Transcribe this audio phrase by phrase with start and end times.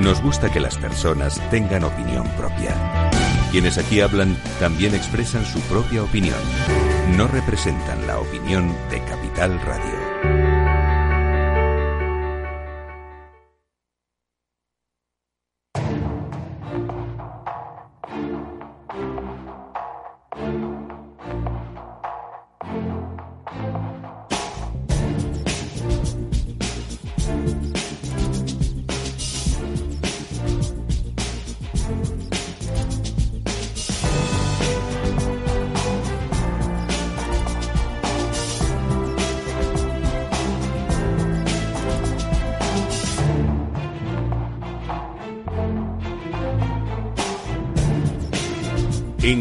[0.00, 3.10] Nos gusta que las personas tengan opinión propia.
[3.50, 6.36] Quienes aquí hablan también expresan su propia opinión.
[7.16, 10.05] No representan la opinión de Capital Radio.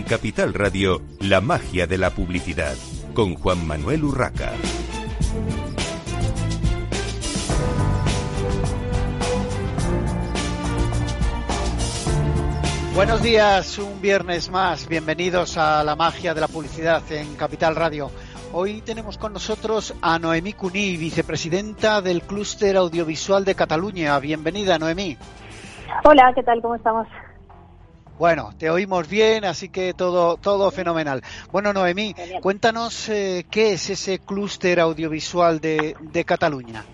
[0.07, 2.75] Capital Radio, la magia de la publicidad,
[3.15, 4.51] con Juan Manuel Urraca.
[12.93, 14.87] Buenos días, un viernes más.
[14.87, 18.11] Bienvenidos a la magia de la publicidad en Capital Radio.
[18.53, 24.19] Hoy tenemos con nosotros a Noemí Cuní, vicepresidenta del Clúster Audiovisual de Cataluña.
[24.19, 25.17] Bienvenida, Noemí.
[26.03, 26.61] Hola, ¿qué tal?
[26.61, 27.07] ¿Cómo estamos?
[28.17, 31.21] Bueno, te oímos bien, así que todo, todo fenomenal.
[31.51, 36.85] Bueno, Noemí, cuéntanos eh, qué es ese clúster audiovisual de, Cataluña.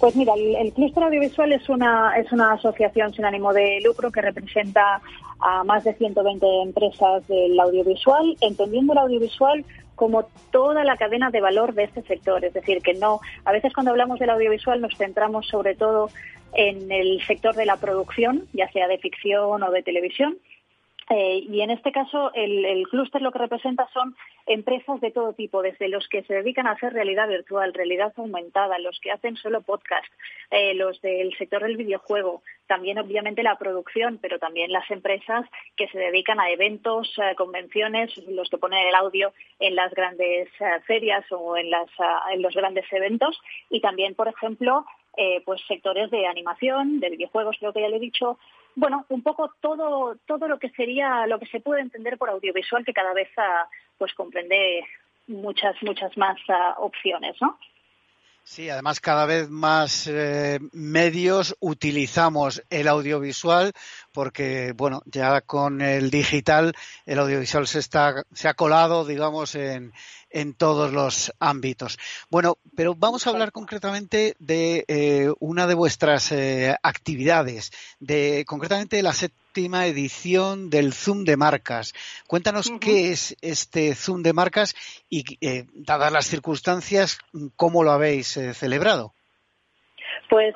[0.00, 4.20] Pues mira, el, clúster audiovisual es una, es una asociación sin ánimo de lucro que
[4.20, 5.00] representa
[5.38, 9.64] a más de 120 empresas del audiovisual, entendiendo el audiovisual
[9.94, 12.44] como toda la cadena de valor de este sector.
[12.44, 16.10] Es decir, que no, a veces cuando hablamos del audiovisual nos centramos sobre todo
[16.54, 20.38] en el sector de la producción, ya sea de ficción o de televisión.
[21.10, 24.16] Eh, y en este caso, el, clúster lo que representa son
[24.46, 28.78] empresas de todo tipo, desde los que se dedican a hacer realidad virtual, realidad aumentada,
[28.78, 30.06] los que hacen solo podcast,
[30.50, 35.46] eh, los del sector del videojuego, también obviamente la producción, pero también las empresas
[35.76, 40.48] que se dedican a eventos, eh, convenciones, los que ponen el audio en las grandes
[40.86, 41.88] ferias o en, las,
[42.32, 43.38] en los grandes eventos,
[43.70, 44.86] y también, por ejemplo,
[45.16, 48.38] eh, pues sectores de animación, de videojuegos, creo que ya le he dicho.
[48.76, 52.84] Bueno, un poco todo, todo lo que sería, lo que se puede entender por audiovisual,
[52.84, 53.68] que cada vez ah,
[53.98, 54.84] pues comprende
[55.28, 57.58] muchas, muchas más ah, opciones, ¿no?
[58.46, 63.72] Sí, además cada vez más eh, medios utilizamos el audiovisual
[64.12, 66.74] porque, bueno, ya con el digital
[67.06, 69.94] el audiovisual se está se ha colado, digamos, en,
[70.34, 71.98] en todos los ámbitos.
[72.28, 78.96] Bueno, pero vamos a hablar concretamente de eh, una de vuestras eh, actividades, de concretamente
[78.96, 81.94] de la séptima edición del Zoom de marcas.
[82.26, 84.74] Cuéntanos qué es este Zoom de marcas
[85.08, 87.18] y, eh, dadas las circunstancias,
[87.54, 89.13] cómo lo habéis celebrado.
[90.28, 90.54] Pues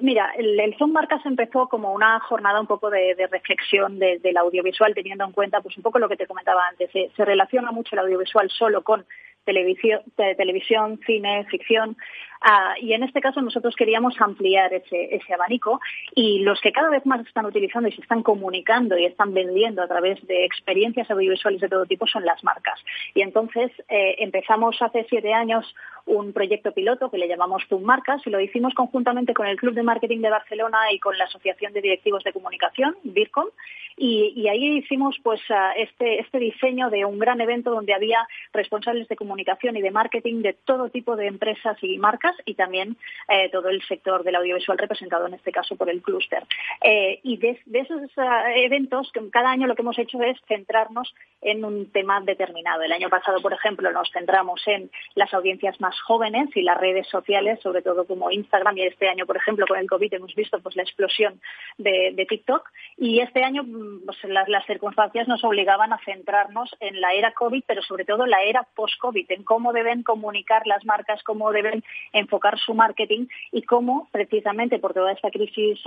[0.00, 5.24] mira, el, Zoom Marcas empezó como una jornada un poco de, reflexión del audiovisual, teniendo
[5.24, 6.90] en cuenta pues un poco lo que te comentaba antes.
[6.92, 9.04] se relaciona mucho el audiovisual solo con
[9.44, 11.96] televisión, televisión cine, ficción,
[12.42, 15.78] Ah, y en este caso nosotros queríamos ampliar ese, ese, abanico
[16.14, 19.82] y los que cada vez más están utilizando y se están comunicando y están vendiendo
[19.82, 22.80] a través de experiencias audiovisuales de todo tipo son las marcas.
[23.14, 25.66] Y entonces eh, empezamos hace siete años
[26.06, 29.74] un proyecto piloto que le llamamos Zoom Marcas y lo hicimos conjuntamente con el Club
[29.74, 33.48] de Marketing de Barcelona y con la Asociación de Directivos de Comunicación, BIRCOM,
[33.96, 39.06] y, ahí hicimos pues ah, este, este diseño de un gran evento donde había responsables
[39.08, 42.96] de comunicación y de marketing de todo tipo de empresas y marcas y también
[43.28, 46.44] eh, todo el sector del audiovisual representado en este caso por el clúster.
[46.82, 51.64] Eh, y de, esos eh, eventos, cada año lo que hemos hecho es centrarnos en
[51.64, 52.82] un tema determinado.
[52.82, 57.06] El año pasado, por ejemplo, nos centramos en las audiencias más jóvenes y las redes
[57.08, 60.60] sociales, sobre todo como Instagram, y este año, por ejemplo, con el COVID hemos visto
[60.60, 61.40] pues, la explosión
[61.78, 62.68] de, TikTok.
[62.96, 67.32] Y este año mm, pues, las, las circunstancias nos obligaban a centrarnos en la era
[67.32, 71.82] COVID, pero sobre todo la era post-COVID, en cómo deben comunicar las marcas, cómo deben
[72.20, 75.80] enfocar su marketing y cómo, precisamente por toda esta crisis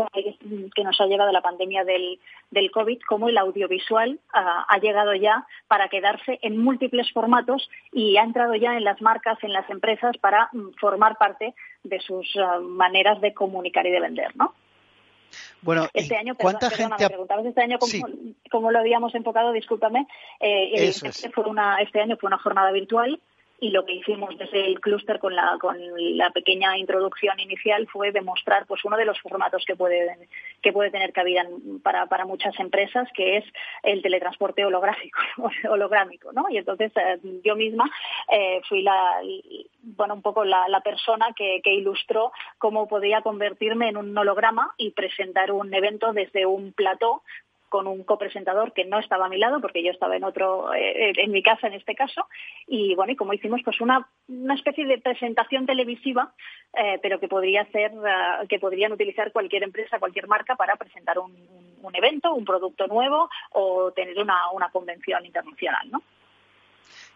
[0.76, 2.20] que nos ha llegado la pandemia del,
[2.52, 8.18] del COVID, cómo el audiovisual ah, ha llegado ya para quedarse en múltiples formatos y
[8.18, 11.54] ha entrado ya en las marcas, en las empresas, para mm, formar parte
[11.84, 14.54] de sus ah, maneras de comunicar y de vender, ¿no?
[15.62, 17.06] Bueno, este año, ¿cuánta gente
[17.48, 17.78] este año
[18.52, 20.08] cómo, lo habíamos enfocado, discúlpame,
[20.40, 23.20] eh, este, fue una, este año fue una jornada virtual
[23.64, 25.78] y lo que hicimos desde el clúster con la, con
[26.18, 30.28] la pequeña introducción inicial fue demostrar pues uno de los formatos que puede,
[30.62, 31.48] que puede tener cabida
[31.82, 33.46] para, para muchas empresas, que es
[33.82, 35.18] el teletransporte holográfico,
[35.70, 36.48] holográmico, ¿no?
[36.50, 37.90] Y entonces eh, yo misma
[38.30, 39.22] eh, fui la,
[39.82, 44.92] bueno, un poco la, persona que, que ilustró cómo podía convertirme en un holograma y
[44.92, 47.22] presentar un evento desde un plató
[47.74, 51.12] con un copresentador que no estaba a mi lado porque yo estaba en otro eh,
[51.18, 52.28] en mi casa en este caso
[52.68, 56.36] y bueno y como hicimos pues una, una especie de presentación televisiva
[56.72, 61.18] eh, pero que podría ser eh, que podrían utilizar cualquier empresa cualquier marca para presentar
[61.18, 66.04] un evento un producto nuevo o tener una, una convención internacional no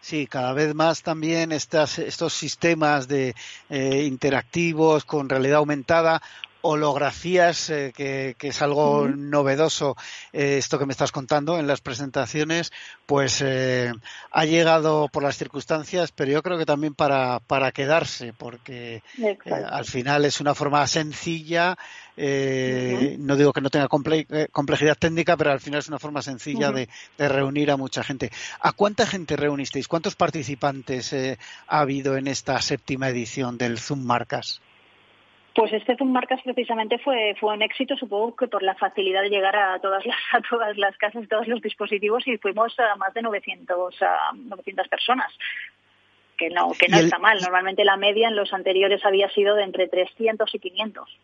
[0.00, 3.34] Sí, cada vez más también estas, estos sistemas de
[3.68, 6.22] interactivos con realidad aumentada
[6.62, 9.96] holografías, eh, que, es algo novedoso
[10.32, 12.72] eh, esto que me estás contando en las presentaciones,
[13.06, 13.92] pues eh,
[14.30, 19.02] ha llegado por las circunstancias, pero yo creo que también para, para quedarse, porque
[19.46, 21.76] al final es una forma sencilla,
[22.16, 26.88] no digo que no tenga complejidad técnica, pero al final es una forma sencilla de,
[27.16, 28.32] de, reunir a mucha gente.
[28.60, 29.86] ¿A cuánta gente reunisteis?
[29.86, 31.14] ¿Cuántos participantes
[31.68, 34.60] ha habido en esta séptima edición del Zoom Marcas?
[35.58, 39.28] Pues este Zoom Marcas precisamente fue, fue un éxito, supongo que por la facilidad de
[39.28, 43.12] llegar a todas las, a todas las casas, todos los dispositivos y fuimos a más
[43.12, 45.32] de 900, a 900 personas
[46.36, 47.40] que no, que no está mal.
[47.40, 51.18] Normalmente la media en los anteriores había sido de entre 300 y 500.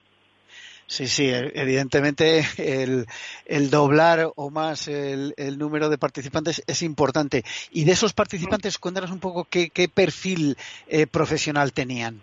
[0.89, 3.07] Sí, sí, e, evidentemente el,
[3.47, 7.45] el doblar o más el, el, número de participantes es importante.
[7.71, 10.57] Y de esos participantes, cuéntanos un poco qué, qué perfil
[10.89, 12.21] eh, profesional tenían.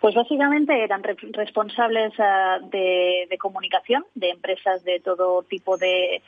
[0.00, 6.22] Pues básicamente eran responsables eh, de, comunicación de empresas de todo tipo de eh,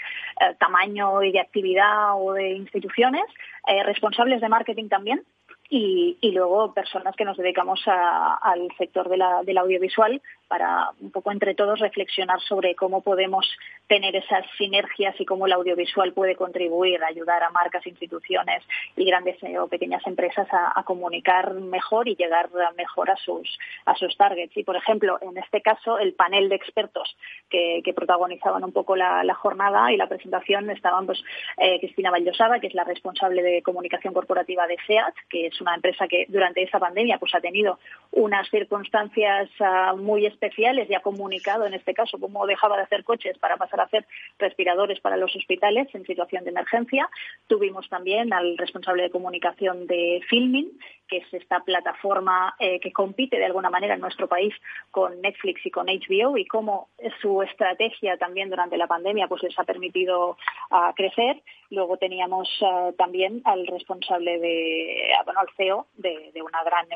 [0.58, 3.24] tamaño y de actividad o de instituciones,
[3.66, 5.22] eh, responsables de marketing también,
[5.70, 11.30] y, luego personas que nos dedicamos al sector de la, del audiovisual para un poco
[11.30, 13.46] entre todos reflexionar sobre cómo podemos
[13.86, 18.62] tener esas sinergias y cómo el audiovisual puede contribuir a ayudar a marcas, instituciones
[18.96, 24.16] y grandes o pequeñas empresas a, comunicar mejor y llegar mejor a sus, a sus
[24.16, 24.56] targets.
[24.56, 27.14] Y, por ejemplo, en este caso, el panel de expertos
[27.50, 31.22] que, protagonizaban un poco la, jornada y la presentación estaban pues,
[31.56, 35.74] eh, Cristina Vallosada, que es la responsable de comunicación corporativa de SEAT, que es una
[35.74, 37.78] empresa que durante esta pandemia pues, ha tenido
[38.12, 43.04] unas circunstancias uh, muy especiales y ha comunicado en este caso cómo dejaba de hacer
[43.04, 44.06] coches para pasar a hacer
[44.38, 47.08] respiradores para los hospitales en situación de emergencia.
[47.46, 50.78] Tuvimos también al responsable de comunicación de Filming,
[51.08, 54.54] que es esta plataforma eh, que compite de alguna manera en nuestro país
[54.90, 56.88] con Netflix y con HBO y cómo
[57.20, 60.36] su estrategia también durante la pandemia pues les ha permitido
[60.70, 61.42] uh, crecer.
[61.70, 66.86] Luego teníamos uh, también al responsable de, bueno, al CEO de, de una gran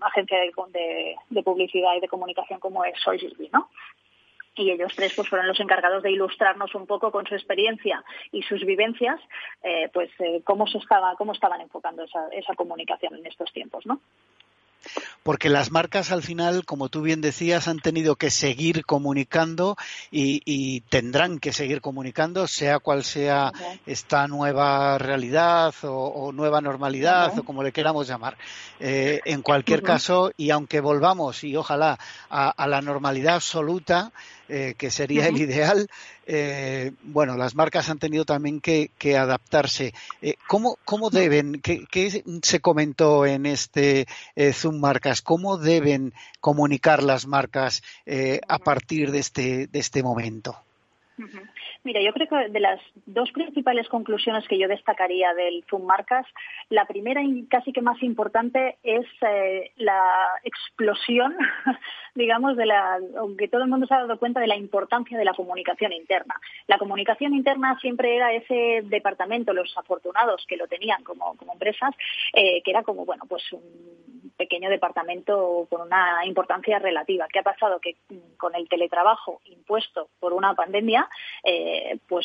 [0.00, 3.68] agencia de, de, publicidad y de comunicación como es Soysby, ¿no?
[4.56, 8.42] y ellos tres pues fueron los encargados de ilustrarnos un poco con su experiencia y
[8.42, 9.20] sus vivencias
[9.62, 13.86] eh, pues eh, cómo se estaba cómo estaban enfocando esa, esa comunicación en estos tiempos
[13.86, 14.00] no
[15.22, 19.76] porque las marcas al final, como tú bien decías, han tenido que seguir comunicando
[20.10, 23.52] y, tendrán que seguir comunicando, sea cual sea
[23.86, 28.36] esta nueva realidad o, nueva normalidad o como le queramos llamar.
[28.78, 31.98] Eh, en cualquier caso, y aunque volvamos, y ojalá,
[32.30, 34.12] a la normalidad absoluta,
[34.50, 35.88] eh, que sería el ideal.
[36.26, 39.94] Eh, bueno, las marcas han tenido también que, adaptarse.
[40.22, 44.06] Eh, ¿cómo, ¿cómo, deben, qué, se comentó en este
[44.52, 47.82] Zoom Marcas, cómo deben comunicar las marcas
[48.48, 50.56] a partir de este, de este momento?
[51.84, 56.26] Mira, yo creo que de las dos principales conclusiones que yo destacaría del Zoom Marcas,
[56.68, 60.00] la primera y casi que más importante es eh, la
[60.44, 61.36] explosión,
[62.14, 65.24] digamos, de la, aunque todo el mundo se ha dado cuenta de la importancia de
[65.24, 66.34] la comunicación interna.
[66.66, 71.94] La comunicación interna siempre era ese departamento, los afortunados que lo tenían como, como empresas,
[72.32, 77.28] eh, que era como, bueno, pues un pequeño departamento con una importancia relativa.
[77.30, 77.78] ¿Qué ha pasado?
[77.78, 77.96] Que
[78.38, 81.06] con el teletrabajo impuesto por una pandemia,
[81.44, 82.24] eh, pues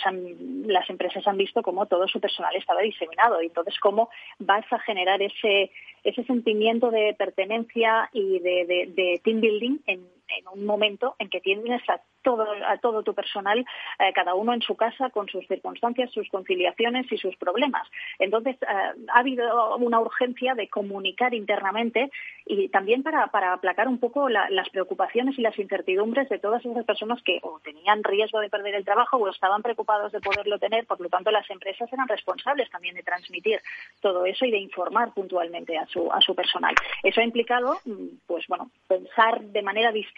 [0.66, 5.22] las empresas han visto cómo todo su personal estaba diseminado entonces cómo vas a generar
[5.22, 5.72] ese,
[6.04, 10.06] ese sentimiento de pertenencia y de, team building en,
[10.54, 14.62] un momento en que tienes a todo, a todo tu personal, eh, cada uno en
[14.62, 17.88] su casa, con sus circunstancias, sus conciliaciones y sus problemas.
[18.18, 18.66] Entonces, eh,
[19.14, 22.10] ha habido una urgencia de comunicar internamente
[22.46, 27.22] y también para, aplacar un poco las preocupaciones y las incertidumbres de todas esas personas
[27.24, 30.88] que o tenían riesgo de perder el trabajo o estaban preocupados de poderlo tener.
[30.88, 33.60] Por lo tanto, las empresas eran responsables también de transmitir
[34.02, 36.74] todo eso y de informar puntualmente a su, a su personal.
[37.04, 40.15] Eso ha implicado, mm, pues bueno, pensar de manera distinta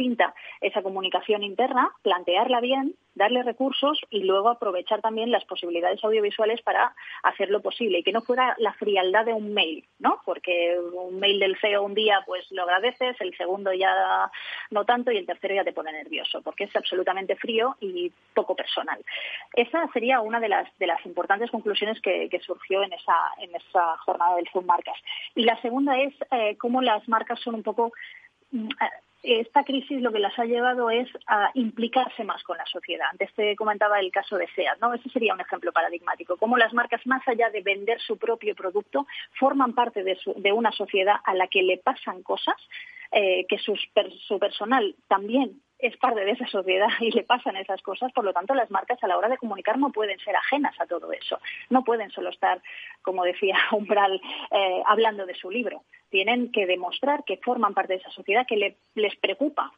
[0.61, 6.93] esa comunicación interna plantearla bien, darle recursos y luego aprovechar también las posibilidades audiovisuales para
[7.23, 10.21] hacerlo posible y que no fuera la frialdad de un mail, ¿no?
[10.23, 14.31] Porque un mail del CEO un día pues lo agradeces, el segundo ya
[14.69, 18.55] no tanto y el tercero ya te pone nervioso porque es absolutamente frío y poco
[18.55, 19.03] personal.
[19.53, 23.97] Esa sería una de las de las importantes conclusiones que, surgió en esa en esa
[23.97, 24.97] jornada del Zoom Marcas.
[25.33, 27.91] Y la segunda es eh, cómo las marcas son un poco
[28.51, 28.69] mm,
[29.27, 33.07] esta crisis lo que las ha llevado es a implicarse más con la sociedad.
[33.11, 34.93] Antes te comentaba el caso de SEAT, ¿no?
[34.93, 36.37] Ese sería un ejemplo paradigmático.
[36.37, 39.05] Cómo las marcas, más allá de vender su propio producto,
[39.39, 42.55] forman parte de, una sociedad a la que le pasan cosas,
[43.11, 48.11] eh, que su personal también es parte de esa sociedad y le pasan esas cosas,
[48.11, 50.85] por lo tanto las marcas a la hora de comunicar no pueden ser ajenas a
[50.85, 52.61] todo eso, no pueden solo estar,
[53.01, 57.99] como decía Umbral, eh, hablando de su libro, tienen que demostrar que forman parte de
[57.99, 59.71] esa sociedad, que les preocupa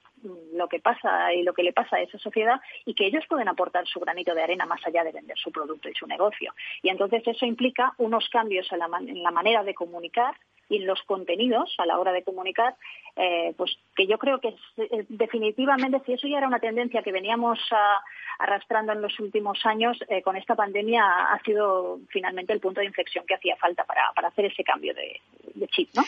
[0.53, 3.47] lo que pasa y lo que le pasa a esa sociedad y que ellos pueden
[3.47, 6.53] aportar su granito de arena más allá de vender su producto y su negocio.
[6.81, 10.35] Y entonces eso implica unos cambios en la manera de comunicar
[10.69, 12.75] y los contenidos a la hora de comunicar,
[13.15, 17.11] eh, pues que yo creo que eh, definitivamente, si eso ya era una tendencia que
[17.11, 18.01] veníamos ah,
[18.37, 22.85] arrastrando en los últimos años, eh, con esta pandemia ha sido finalmente el punto de
[22.85, 25.19] inflexión que hacía falta para, hacer ese cambio de,
[25.55, 26.03] de chip, ¿no?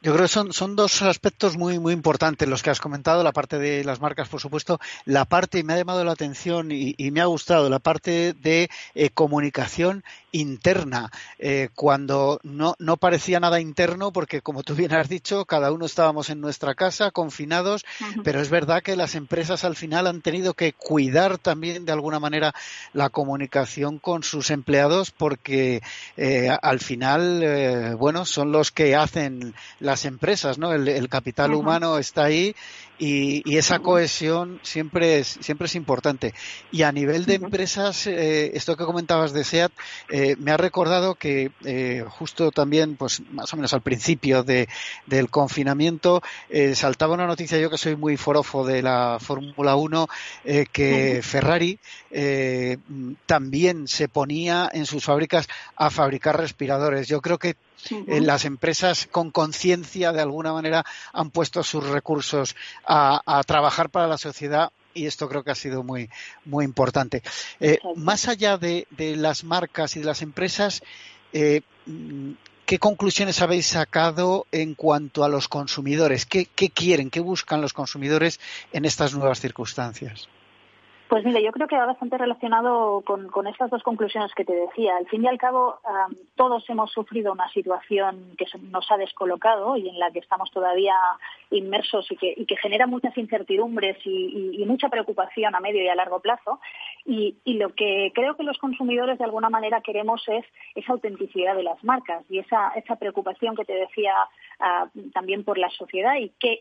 [0.00, 2.48] Yo creo que son, son dos aspectos muy, muy importantes.
[2.48, 5.72] Los que has comentado, la parte de las marcas, por supuesto, la parte, y me
[5.72, 11.70] ha llamado la atención y, me ha gustado, la parte de eh, comunicación interna, eh,
[11.74, 16.30] cuando no, no parecía nada interno, porque como tú bien has dicho, cada uno estábamos
[16.30, 17.84] en nuestra casa, confinados,
[18.22, 22.20] pero es verdad que las empresas al final han tenido que cuidar también de alguna
[22.20, 22.54] manera
[22.92, 25.82] la comunicación con sus empleados, porque
[26.16, 29.54] eh, al final, bueno, son los que hacen
[29.88, 30.74] las empresas, ¿no?
[30.74, 32.54] El, capital humano está ahí
[32.98, 36.34] y, esa cohesión siempre es, siempre es importante.
[36.72, 39.72] Y a nivel de empresas, eh, esto que comentabas de SEAT,
[40.10, 44.68] eh, me ha recordado que eh, justo también, pues más o menos al principio de,
[45.06, 46.22] del confinamiento,
[46.74, 50.08] saltaba una noticia, yo que soy muy forofo de la Fórmula 1,
[50.72, 51.78] que Ferrari
[53.26, 57.06] también se ponía en sus fábricas a fabricar respiradores.
[57.08, 57.56] Yo creo que
[58.06, 62.56] las empresas con conciencia de alguna manera han puesto sus recursos
[62.88, 66.10] a, trabajar para la sociedad y esto creo que ha sido muy,
[66.44, 67.22] muy importante.
[67.60, 70.82] Eh, más allá de, las marcas y de las empresas,
[71.32, 71.60] eh,
[72.66, 76.26] ¿qué conclusiones habéis sacado en cuanto a los consumidores?
[76.26, 78.40] ¿Qué, quieren, qué buscan los consumidores
[78.72, 80.28] en estas nuevas circunstancias?
[81.08, 84.94] Pues mire, yo creo que va bastante relacionado con, estas dos conclusiones que te decía.
[84.98, 85.80] Al fin y al cabo,
[86.36, 90.94] todos hemos sufrido una situación que nos ha descolocado y en la que estamos todavía
[91.50, 96.60] inmersos y que, genera muchas incertidumbres y, mucha preocupación a medio y a largo plazo.
[97.06, 101.62] Y, lo que creo que los consumidores de alguna manera queremos es esa autenticidad de
[101.62, 104.12] las marcas y esa, esa preocupación que te decía
[104.60, 106.60] ah, también por la sociedad y qué,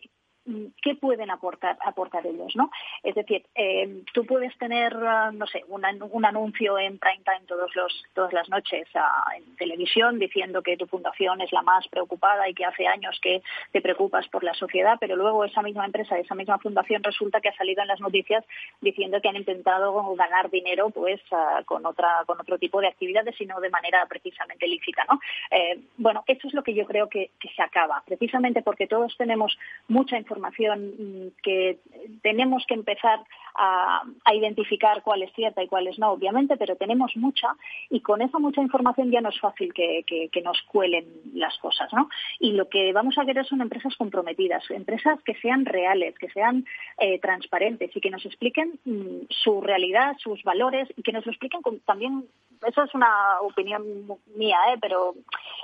[0.81, 2.71] qué pueden aportar, aportar ellos, ¿no?
[3.03, 5.85] Es decir, eh, tú puedes tener, ah, no sé, un,
[6.25, 10.87] anuncio en prime time todos los, todas las noches ah, en televisión diciendo que tu
[10.87, 14.97] fundación es la más preocupada y que hace años que te preocupas por la sociedad,
[14.99, 18.45] pero luego esa misma empresa, esa misma fundación resulta que ha salido en las noticias
[18.81, 23.39] diciendo que han intentado ganar dinero pues ah, con otra con otro tipo de actividades
[23.41, 25.19] y no de manera precisamente lícita, ¿no?
[25.51, 29.15] Eh, bueno, eso es lo que yo creo que, que se acaba, precisamente porque todos
[29.17, 31.79] tenemos mucha información información mm, que
[32.21, 33.19] tenemos que empezar
[33.55, 34.03] a,
[34.33, 37.55] identificar cuál es cierta y cuál es no, obviamente, pero tenemos mucha
[37.89, 40.03] y con esa mucha información ya no es fácil que,
[40.43, 42.07] nos cuelen las cosas, ¿no?
[42.39, 46.65] Y lo que vamos a querer son empresas comprometidas, empresas que sean reales, que sean
[46.99, 51.61] eh, transparentes y que nos expliquen mm, su realidad, sus valores y que nos expliquen
[51.85, 52.25] también,
[52.67, 53.83] eso es una opinión
[54.35, 54.77] mía, ¿eh?
[54.79, 55.15] pero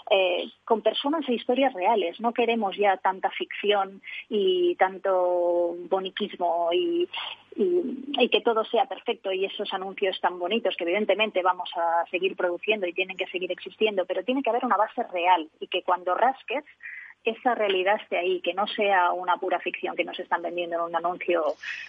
[0.09, 2.19] eh, con personas e historias reales.
[2.19, 7.07] No queremos ya tanta ficción y tanto boniquismo y,
[7.55, 12.35] y, que todo sea perfecto y esos anuncios tan bonitos que evidentemente vamos a seguir
[12.35, 15.83] produciendo y tienen que seguir existiendo, pero tiene que haber una base real y que
[15.83, 16.63] cuando rasques
[17.23, 20.81] esa realidad esté ahí, que no sea una pura ficción que nos están vendiendo en
[20.81, 21.43] un anuncio,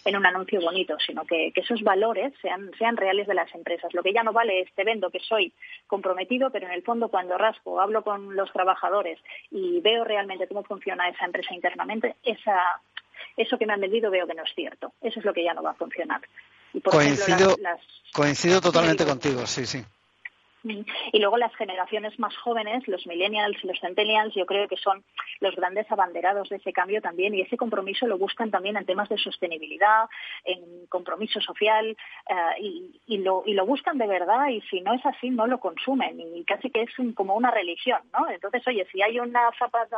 [0.04, 3.92] en un anuncio bonito, sino que, esos valores sean, sean reales de las empresas.
[3.94, 5.52] Lo que ya no vale es te vendo que soy
[5.86, 9.18] comprometido, pero en el fondo cuando rasco, hablo con los trabajadores
[9.50, 12.60] y veo realmente cómo funciona esa empresa internamente, esa,
[13.36, 14.92] eso que me han vendido veo que no es cierto.
[15.00, 16.20] Eso es lo que ya no va a funcionar.
[16.84, 17.56] coincido,
[18.12, 19.84] coincido totalmente contigo, sí, sí.
[20.64, 25.04] Y luego las generaciones más jóvenes, los millennials y los centennials, yo creo que son
[25.40, 27.35] los grandes abanderados de ese cambio también.
[27.35, 30.09] Y ese compromiso lo buscan también en temas de sostenibilidad,
[30.44, 31.97] en compromiso social
[32.28, 34.49] eh, y, lo, y lo buscan de verdad.
[34.49, 36.21] Y si no es así no lo consumen.
[36.21, 38.28] Y casi que es como una religión, ¿no?
[38.30, 39.50] Entonces, oye, si hay una,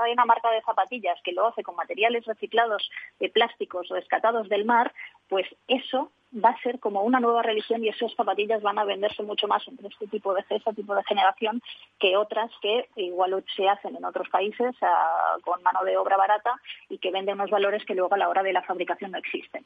[0.02, 4.48] hay una marca de zapatillas que lo hace con materiales reciclados de plásticos o rescatados
[4.48, 4.92] del mar,
[5.28, 6.10] pues eso
[6.42, 9.66] va a ser como una nueva religión y esas zapatillas van a venderse mucho más
[9.68, 11.62] entre este tipo de este tipo de generación
[11.98, 16.52] que otras que igual se hacen en otros países ah, con mano de obra barata
[16.88, 19.64] y que venden unos valores que luego a la hora de la fabricación no existen.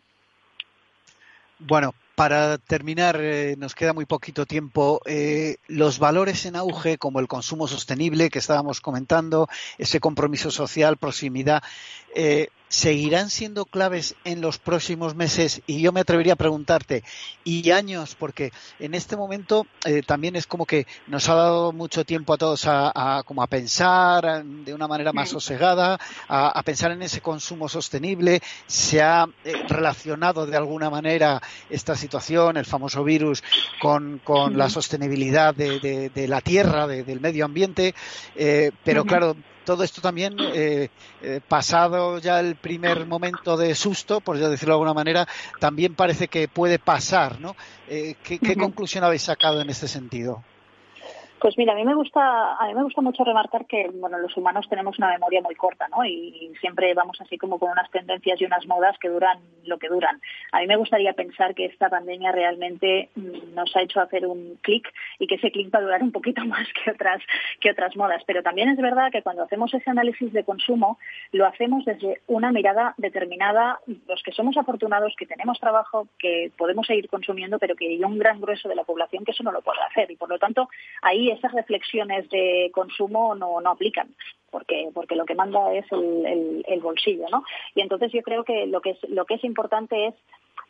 [1.59, 5.03] Bueno, para terminar, eh, nos queda muy poquito tiempo.
[5.05, 9.47] Eh, los valores en auge, como el consumo sostenible que estábamos comentando,
[9.77, 11.63] ese compromiso social, proximidad,
[12.15, 17.03] eh, seguirán siendo claves en los próximos meses y yo me atrevería a preguntarte
[17.43, 22.05] y años porque en este momento eh, también es como que nos ha dado mucho
[22.05, 25.99] tiempo a todos a, como a pensar de una manera más sosegada
[26.29, 28.41] a, pensar en ese consumo sostenible.
[28.69, 33.43] Se ha eh, relacionado de alguna manera esta situación el famoso virus
[33.81, 34.21] con,
[34.55, 37.97] la sostenibilidad de, la tierra del medio ambiente.
[38.37, 39.35] Eh, pero claro
[39.71, 40.89] todo esto también, eh,
[41.23, 45.29] eh, pasado ya el primer momento de susto, por decirlo de alguna manera,
[45.61, 47.55] también parece que puede pasar, ¿no?
[47.89, 50.43] Eh, ¿Qué, conclusión habéis sacado en este sentido?
[51.41, 54.37] Pues mira, a mí me gusta, a mí me gusta mucho remarcar que bueno, los
[54.37, 56.05] humanos tenemos una memoria muy corta, ¿no?
[56.05, 59.89] Y siempre vamos así como con unas tendencias y unas modas que duran lo que
[59.89, 60.21] duran.
[60.53, 64.59] A mí me gustaría pensar que esta pandemia realmente mm, nos ha hecho hacer un
[64.61, 67.23] clic y que ese clic va a durar un poquito más que otras
[67.59, 68.23] que otras modas.
[68.27, 70.99] Pero también es verdad que cuando hacemos ese análisis de consumo
[71.33, 73.81] lo hacemos desde una mirada determinada.
[74.07, 78.19] Los que somos afortunados, que tenemos trabajo, que podemos seguir consumiendo, pero que hay un
[78.19, 80.69] gran grueso de la población que eso no lo puede hacer y por lo tanto
[81.01, 84.09] ahí esas reflexiones de consumo no, no aplican.
[84.51, 87.45] Porque, porque lo que manda es el, bolsillo, ¿no?
[87.77, 90.15] Y entonces yo creo que lo que es, lo que es importante es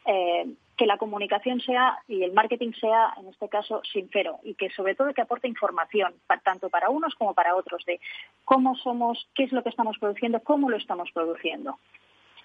[0.04, 4.70] eh, que la comunicación sea y el marketing sea, en este caso, sincero y que
[4.70, 8.00] sobre todo que aporte información, tanto para unos como para otros, de
[8.44, 11.78] cómo somos, qué es lo que estamos produciendo, cómo lo estamos produciendo.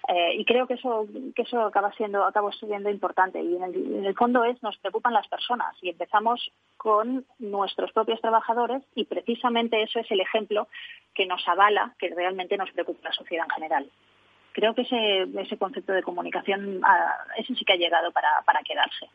[0.08, 3.42] Eh, y creo que eso, que eso acaba siendo, acaba siendo importante.
[3.42, 8.82] Y en el, fondo es, nos preocupan las personas y empezamos con nuestros propios trabajadores
[8.94, 10.68] y precisamente eso es el ejemplo
[11.12, 13.90] que nos avala que realmente nos preocupa la sociedad en general.
[14.52, 18.60] Creo que ese, ese concepto de comunicación, ah, ese sí que ha llegado para, para
[18.62, 19.08] quedarse.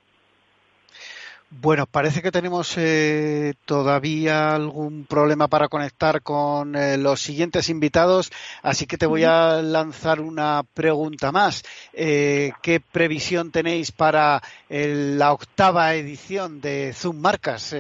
[1.54, 8.32] Bueno, parece que tenemos eh, todavía algún problema para conectar con eh, los siguientes invitados,
[8.64, 11.64] así que te voy a lanzar una pregunta más.
[11.92, 17.76] Eh, ¿Qué previsión tenéis para la octava edición de Zoom Marcas?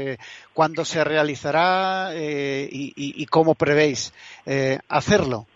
[0.53, 4.11] ¿Cuándo se realizará y, cómo prevéis
[4.89, 5.47] hacerlo?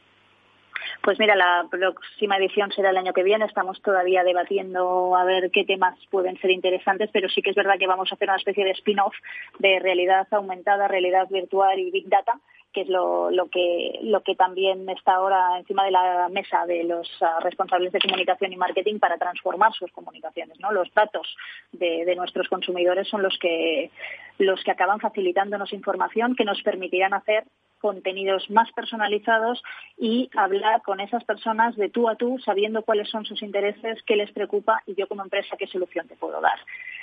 [1.05, 3.45] Pues mira, la próxima edición será el año que viene.
[3.45, 7.77] Estamos todavía debatiendo a ver qué temas pueden ser interesantes, pero sí que es verdad
[7.77, 9.13] que vamos a hacer una especie de spin-off
[9.59, 12.39] de realidad aumentada, realidad virtual y big data
[12.73, 17.07] que es lo, que, lo que también está ahora encima de la mesa de los
[17.21, 20.59] ah, responsables de comunicación y marketing para transformar sus comunicaciones.
[20.59, 20.73] ¿no?
[20.73, 21.37] Los datos
[21.71, 23.91] de, de, nuestros consumidores son los que,
[24.39, 27.45] los que acaban facilitándonos información que nos permitirán hacer
[27.79, 29.61] contenidos más personalizados
[29.97, 34.15] y hablar con esas personas de tú a tú, sabiendo cuáles son sus intereses, qué
[34.15, 36.59] les preocupa y yo como empresa qué solución te puedo dar.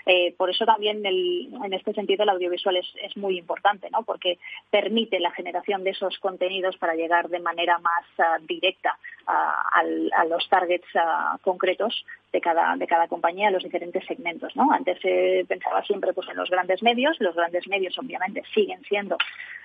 [0.07, 4.03] Eh, por eso también en este sentido el audiovisual es, muy importante, ¿no?
[4.03, 4.39] porque
[4.71, 10.49] permite la generación de esos contenidos para llegar de manera más ah, directa a, los
[10.49, 14.57] targets ah, concretos de cada, de cada compañía, los diferentes segmentos.
[14.57, 14.73] ¿no?
[14.73, 19.17] Antes se pensaba siempre pues, en los grandes medios, los grandes medios obviamente siguen siendo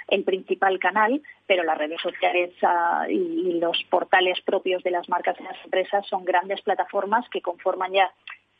[0.07, 5.35] el principal canal, pero las redes sociales ah, y los portales propios de las marcas
[5.39, 8.11] y las empresas son grandes plataformas que conforman ya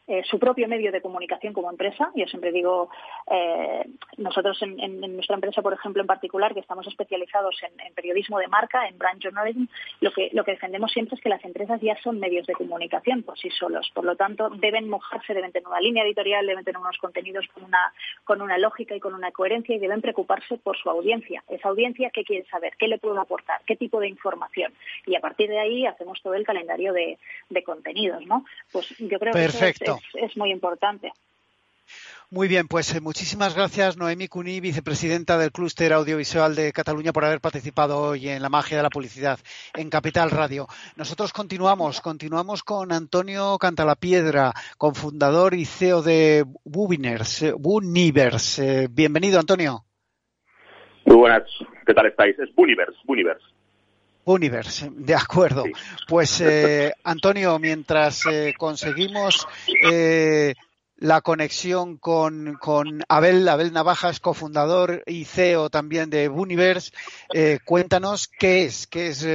[0.08, 2.12] eh, su propio medio de comunicación como empresa.
[2.16, 2.90] Yo siempre digo,
[3.30, 3.86] eh,
[4.18, 8.88] nosotros en, nuestra empresa, por ejemplo, en particular, que estamos especializados en, periodismo de marca,
[8.88, 9.66] en brand journalism,
[10.00, 13.24] lo que, lo que defendemos siempre es que las empresas ya son medios de comunicación
[13.24, 13.92] por sí solos.
[13.94, 17.66] Por lo tanto, deben mojarse, deben tener una línea editorial, deben tener unos contenidos con
[17.66, 17.94] una,
[18.24, 21.44] con una lógica y con una coherencia y deben preocuparse por su audiencia.
[21.50, 22.74] Esa audiencia, ¿qué quiere saber?
[22.80, 23.62] ¿Qué le puedo aportar?
[23.66, 24.74] ¿Qué tipo de información?
[25.06, 27.18] Y a partir de ahí hacemos todo el calendario de,
[27.66, 28.46] contenidos, ¿no?
[28.72, 29.80] Pues yo creo que eso es,
[30.36, 31.12] muy importante.
[32.30, 37.24] Muy bien, pues eh, muchísimas gracias Noemi Cuní, vicepresidenta del Clúster Audiovisual de Cataluña, por
[37.24, 39.40] haber participado hoy en la magia de la publicidad
[39.74, 40.68] en Capital Radio.
[40.98, 48.60] Nosotros continuamos, continuamos con Antonio Cantalapiedra, cofundador y CEO de Bunivers.
[48.60, 49.86] Eh, bienvenido, Antonio.
[51.06, 51.44] Muy buenas,
[51.86, 52.38] ¿qué tal estáis?
[52.40, 53.57] Es Bunivers, Bunivers.
[54.28, 55.64] Universe, de acuerdo.
[56.08, 59.48] Pues eh, Antonio, mientras eh, conseguimos
[59.90, 60.54] eh,
[60.98, 66.92] la conexión con, con, Abel, Abel Navajas, cofundador y CEO también de Universe,
[67.64, 69.26] cuéntanos qué es, qué es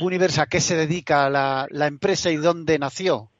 [0.00, 3.30] Universe, a qué se dedica la, la, empresa y dónde nació.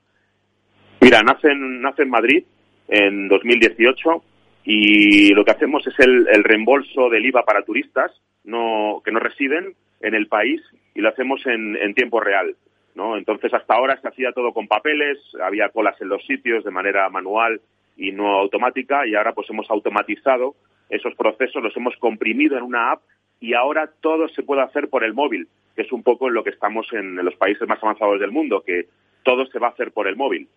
[1.00, 2.44] Mira, nace en, nace en Madrid
[2.88, 4.24] en 2018
[4.64, 8.10] y lo que hacemos es el, el reembolso del IVA para turistas
[8.42, 10.60] no, que no residen en el país
[10.94, 12.56] y lo hacemos en, en tiempo real.
[12.94, 13.16] ¿no?
[13.16, 17.08] Entonces, hasta ahora se hacía todo con papeles, había colas en los sitios de manera
[17.08, 17.60] manual
[17.96, 20.54] y no automática, y ahora pues hemos automatizado
[20.88, 23.02] esos procesos, los hemos comprimido en una app
[23.40, 26.44] y ahora todo se puede hacer por el móvil, que es un poco en lo
[26.44, 28.88] que estamos en, los países más avanzados del mundo, que
[29.22, 30.48] todo se va a hacer por el móvil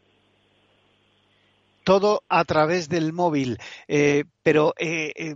[1.86, 3.58] todo a través del móvil.
[3.90, 5.36] Eh, pero eh, eh,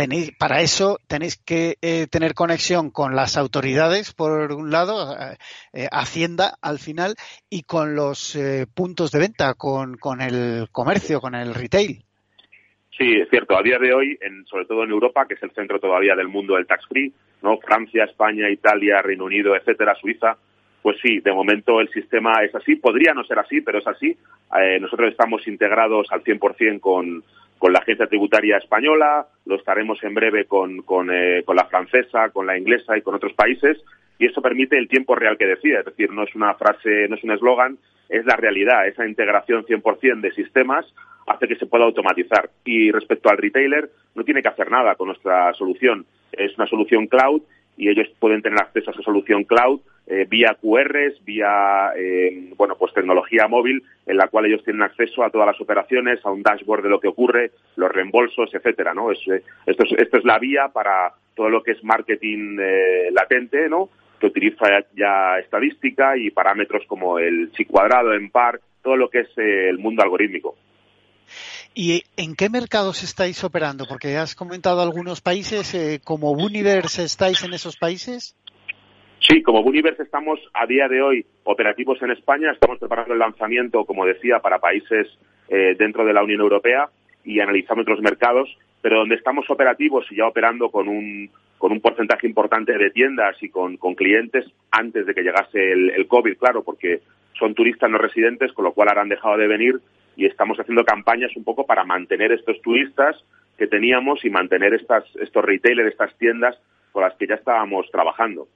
[0.00, 5.36] tenéis, para eso tenéis que eh, tener conexión con las autoridades, por un lado, eh,
[5.74, 7.16] eh, Hacienda al final,
[7.50, 8.38] y con los
[8.74, 12.02] puntos de venta, con, con, el comercio, con el retail.
[12.96, 13.58] Sí, es cierto.
[13.58, 16.28] A día de hoy, en, sobre todo en Europa, que es el centro todavía del
[16.28, 17.58] mundo del tax free, ¿no?
[17.58, 20.38] Francia, España, Italia, Reino Unido, etcétera, Suiza,
[20.82, 22.76] pues sí, de momento el sistema es así.
[22.76, 24.16] Podría no ser así, pero es así.
[24.80, 27.22] nosotros estamos integrados al 100% con,
[27.60, 32.30] con la agencia tributaria española, lo estaremos en breve con, con, eh, con, la francesa,
[32.30, 33.76] con la inglesa y con otros países,
[34.18, 37.16] y eso permite el tiempo real que decía, es decir, no es una frase, no
[37.16, 37.76] es un eslogan,
[38.08, 40.86] es la realidad, esa integración 100% de sistemas
[41.26, 42.48] hace que se pueda automatizar.
[42.64, 47.08] Y respecto al retailer, no tiene que hacer nada con nuestra solución, es una solución
[47.08, 47.42] cloud
[47.80, 52.76] y ellos pueden tener acceso a esa solución cloud eh, vía QRs, vía eh, bueno
[52.76, 56.42] pues tecnología móvil en la cual ellos tienen acceso a todas las operaciones, a un
[56.42, 59.10] dashboard de lo que ocurre, los reembolsos, etcétera, ¿no?
[59.12, 62.58] Es, eh, esto, es, esto es la vía para todo lo que es marketing
[63.12, 63.88] latente, ¿no?
[64.18, 69.20] Que utiliza ya, estadística y parámetros como el chi cuadrado, en par, todo lo que
[69.20, 70.56] es el mundo algorítmico.
[71.74, 73.86] ¿Y en qué mercados estáis operando?
[73.88, 78.36] Porque has comentado algunos países, como Universe, ¿estáis en esos países?
[79.20, 83.84] Sí, como Universe estamos a día de hoy operativos en España, estamos preparando el lanzamiento,
[83.84, 85.06] como decía, para países
[85.48, 86.88] eh, dentro de la Unión Europea
[87.24, 88.48] y analizamos otros mercados,
[88.80, 93.36] pero donde estamos operativos y ya operando con un, con un porcentaje importante de tiendas
[93.42, 97.00] y con, clientes antes de que llegase el, el, COVID, claro, porque
[97.38, 99.80] son turistas no residentes, con lo cual ahora han dejado de venir
[100.16, 103.16] y estamos haciendo campañas un poco para mantener estos turistas
[103.56, 106.56] que teníamos y mantener estas, estos retailers, estas tiendas
[106.92, 108.48] con las que ya estábamos trabajando.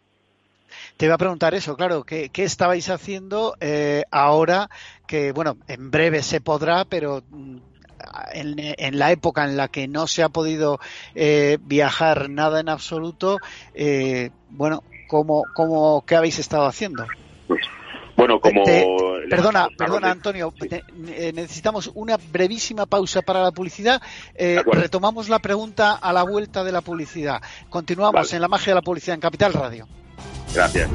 [0.96, 4.68] Te iba a preguntar eso, claro, ¿qué, estabais haciendo eh, ahora
[5.06, 7.56] que, bueno, en breve se podrá, pero mm,
[8.32, 10.78] en, la época en la que no se ha podido
[11.14, 13.38] eh, viajar nada en absoluto,
[13.74, 17.06] eh, bueno, ¿cómo, cómo, ¿qué habéis estado haciendo?
[18.16, 18.62] Bueno, como...
[19.28, 20.52] perdona, perdona, Antonio.
[21.34, 24.00] necesitamos una brevísima pausa para la publicidad.
[24.36, 27.40] retomamos la pregunta a la vuelta de la publicidad.
[27.68, 29.88] Continuamos en la magia de la publicidad en Capital Radio.
[30.54, 30.88] Gracias.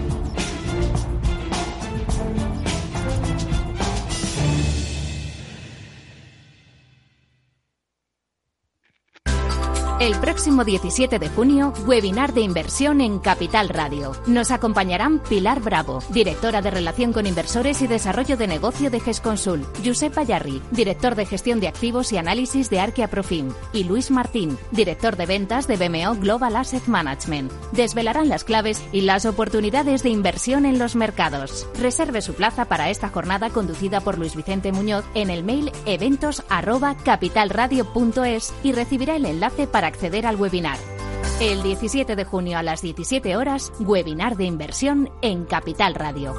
[10.00, 14.14] El próximo 17 de junio, webinar de inversión en Capital Radio.
[14.28, 19.66] Nos acompañarán Pilar Bravo, directora de Relación con Inversores y Desarrollo de Negocio de GESConsul,
[19.84, 24.58] Josep Ayarri, director de Gestión de Activos y Análisis de Arquea Profim, y Luis Martín,
[24.72, 27.52] director de Ventas de BMO Global Asset Management.
[27.74, 31.68] Desvelarán las claves y las oportunidades de inversión en los mercados.
[31.78, 38.54] Reserve su plaza para esta jornada conducida por Luis Vicente Muñoz en el mail eventos@capitalradio.es
[38.64, 40.78] y recibirá el enlace para acceder al webinar.
[41.42, 46.34] El 17 de junio a las 17 horas, webinar de inversión en Capital Radio.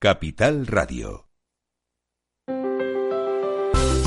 [0.00, 1.23] Capital Radio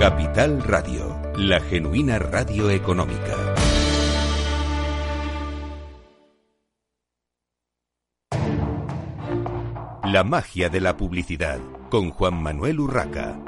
[0.00, 3.36] Capital Radio, la genuina radio económica.
[10.04, 11.58] La magia de la publicidad
[11.90, 13.38] con Juan Manuel Urraca.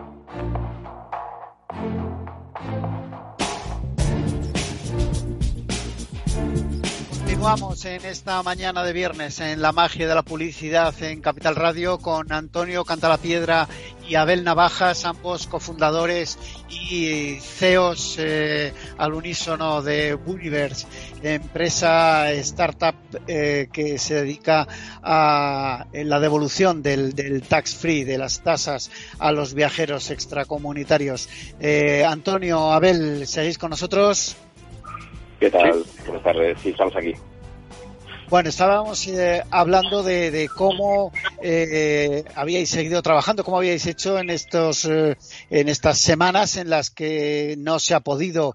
[7.43, 11.99] Continuamos en esta mañana de viernes en la magia de la publicidad en Capital Radio
[11.99, 13.67] con Antonio Cantalapiedra
[14.13, 20.87] y Abel Navajas, ambos cofundadores y CEOs eh, al unísono de Universe,
[21.23, 22.95] empresa startup
[23.27, 24.69] eh, que se dedica
[25.03, 31.31] a la devolución del, tax free, de las tasas a los viajeros extracomunitarios.
[31.59, 34.37] Eh, Antonio, Abel, ¿seguís con nosotros?
[35.41, 35.85] ¿Qué tal?
[36.05, 36.59] Buenas tardes.
[36.61, 37.15] Sí, estamos aquí.
[38.33, 44.87] Bueno, estábamos eh, hablando de, cómo eh, habíais seguido trabajando, cómo habíais hecho en estos
[44.87, 45.19] eh,
[45.51, 48.55] en estas semanas en las que no se ha podido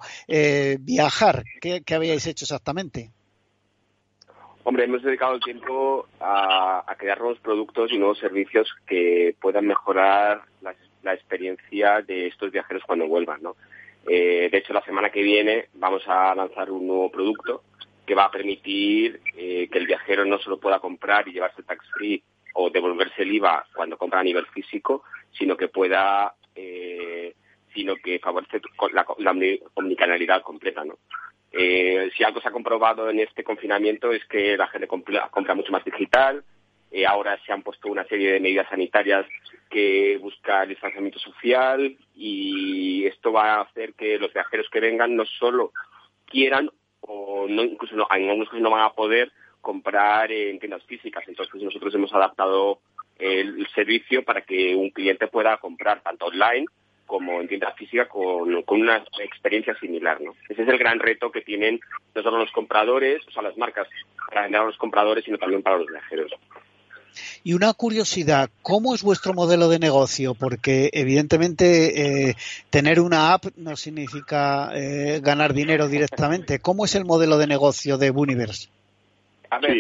[0.80, 1.44] viajar.
[1.62, 3.12] ¿Qué, habíais hecho exactamente?
[4.63, 10.42] Hombre, hemos dedicado el tiempo a, crear nuevos productos y nuevos servicios que puedan mejorar
[11.04, 13.56] la, experiencia de estos viajeros cuando vuelvan, ¿no?
[14.08, 17.62] de hecho, la semana que viene vamos a lanzar un nuevo producto
[18.08, 21.86] que va a permitir eh, que el viajero no solo pueda comprar y llevarse tax
[21.91, 25.04] free o devolverse el IVA cuando compra a nivel físico,
[25.38, 27.36] sino que pueda, eh,
[27.76, 28.62] sino que favorece
[28.93, 29.36] la, la
[29.76, 30.98] omnicanalidad completa, ¿no?
[31.52, 35.54] Eh, si algo se ha comprobado en este confinamiento es que la gente compra, compra
[35.54, 36.43] mucho más digital.
[37.06, 39.26] ahora se han puesto una serie de medidas sanitarias
[39.70, 45.15] que buscan el distanciamiento social y esto va a hacer que los viajeros que vengan
[45.15, 45.74] no solo
[46.26, 46.70] quieran
[47.08, 51.24] o no, incluso no, en algunos casos no van a poder comprar en tiendas físicas.
[51.28, 52.80] Entonces nosotros hemos adaptado
[53.17, 56.65] el servicio para que un cliente pueda comprar tanto online
[57.08, 60.22] como en tienda física con, una experiencia similar.
[60.22, 60.36] ¿no?
[60.50, 61.80] Ese es el gran reto que tienen
[62.13, 63.88] no solo los compradores, o sea, las marcas
[64.28, 66.32] para vender a los compradores, sino también para los viajeros.
[67.44, 70.34] Y una curiosidad, ¿cómo es vuestro modelo de negocio?
[70.34, 72.36] Porque evidentemente eh,
[72.70, 76.60] tener una app no significa eh, ganar dinero directamente.
[76.60, 78.70] ¿Cómo es el modelo de negocio de Buniverse?
[79.62, 79.80] sí,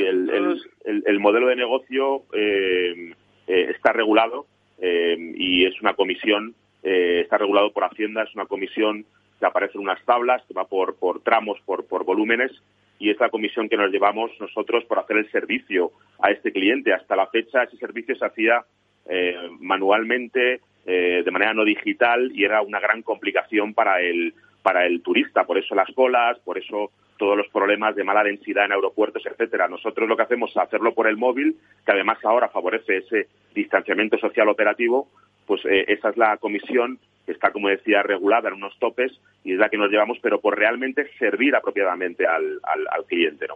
[0.85, 3.13] el, modelo de negocio eh,
[3.47, 4.45] está regulado
[4.79, 9.05] y es una comisión, está regulado por Hacienda, es una comisión
[9.39, 12.51] que aparece en unas tablas, que va por, por tramos, por, por volúmenes
[12.99, 16.93] y es la comisión que nos llevamos nosotros por hacer el servicio a este cliente.
[16.93, 18.63] Hasta la fecha ese servicio se hacía
[19.09, 24.85] eh, manualmente, eh, de manera no digital y era una gran complicación para el, para
[24.85, 25.45] el turista.
[25.45, 29.67] Por eso las colas, por eso todos los problemas de mala densidad en aeropuertos, etcétera.
[29.67, 34.17] Nosotros lo que hacemos es hacerlo por el móvil, que además ahora favorece ese distanciamiento
[34.17, 35.07] social operativo,
[35.45, 39.11] pues eh, esa es la comisión que está, como decía, regulada en unos topes
[39.43, 43.55] y es la que nos llevamos, pero por realmente servir apropiadamente al, al, cliente, ¿no?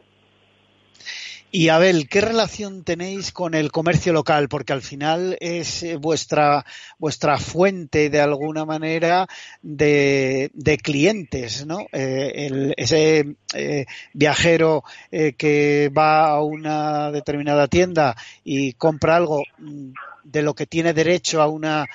[1.54, 4.48] Y Abel, ¿qué relación tenéis con el comercio local?
[4.48, 6.66] Porque al final es eh, vuestra,
[6.98, 9.28] vuestra fuente de alguna manera
[9.62, 11.88] de, de clientes, ¿no?
[11.92, 19.92] Eh, ese eh, viajero que va a una determinada tienda y compra algo mm,
[20.24, 21.86] de lo que tiene derecho a una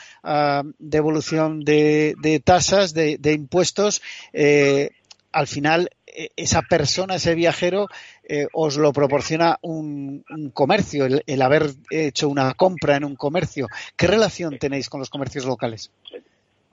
[0.79, 4.91] devolución de, tasas, de, impuestos, eh,
[5.37, 7.89] al final e, esa persona, ese viajero,
[8.25, 13.67] eh, os lo proporciona un, comercio, el, haber hecho una compra en un comercio.
[13.97, 15.93] ¿Qué relación tenéis con los comercios locales?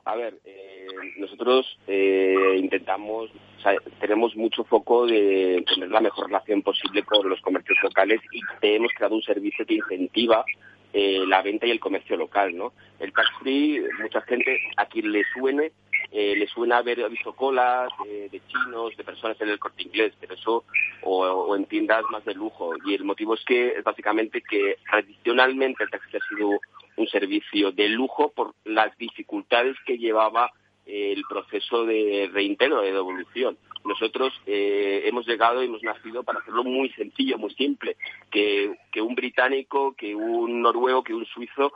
[0.05, 6.27] A ver, eh, nosotros eh, intentamos, o sea, tenemos mucho foco de tener la mejor
[6.27, 10.45] relación posible con los comercios locales y hemos creado un servicio que incentiva
[10.93, 12.73] eh, la venta y el comercio local, ¿no?
[12.99, 15.71] El tax free, mucha gente a quien le suene,
[16.11, 20.35] eh, le suena haber visto colas de chinos, de personas en el corte inglés, pero
[20.35, 20.63] eso,
[21.01, 22.73] o, o, en tiendas más de lujo.
[22.85, 26.59] Y el motivo es que básicamente que tradicionalmente el taxi ha sido
[26.95, 30.51] un servicio de lujo por las dificultades que llevaba
[30.85, 33.57] el proceso de reintegro, de devolución.
[33.85, 37.97] Nosotros eh, hemos llegado y hemos nacido para hacerlo muy sencillo, muy simple,
[38.31, 41.73] que, que un británico, que un noruego, que un suizo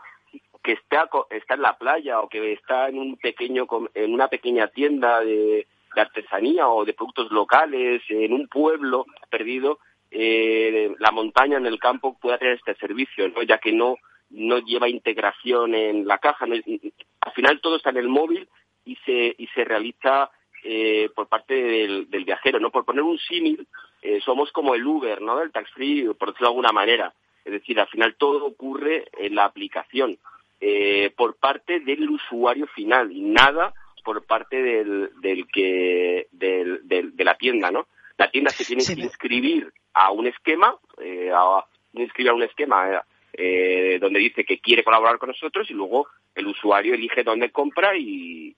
[0.64, 4.68] que está, está en la playa o que está en un pequeño en una pequeña
[4.68, 5.66] tienda de,
[5.96, 9.80] artesanía o de productos locales en un pueblo perdido
[10.12, 13.42] eh, la montaña en el campo pueda tener este servicio, ¿no?
[13.44, 13.96] ya que no
[14.30, 16.46] no lleva integración en la caja.
[16.46, 18.48] al final todo está en el móvil
[18.88, 20.32] y se, y se realiza
[20.64, 22.60] eh, por parte del, viajero.
[22.60, 22.72] ¿no?
[22.72, 23.68] Por poner un símil,
[24.02, 25.38] eh, somos como el Uber, ¿no?
[25.38, 27.14] del tax free, por decirlo de alguna manera.
[27.46, 30.18] Es decir, al final todo ocurre en la aplicación
[30.60, 33.74] eh, por parte del usuario final y nada
[34.04, 37.88] por parte del, del que del, de la tienda, ¿no?
[38.18, 43.04] La tienda se tiene que inscribir a un esquema, eh, a, inscribir a un esquema
[43.40, 47.96] eh, donde dice que quiere colaborar con nosotros y luego el usuario elige dónde compra
[47.96, 48.56] y,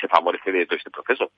[0.00, 1.30] se favorece de todo este proceso.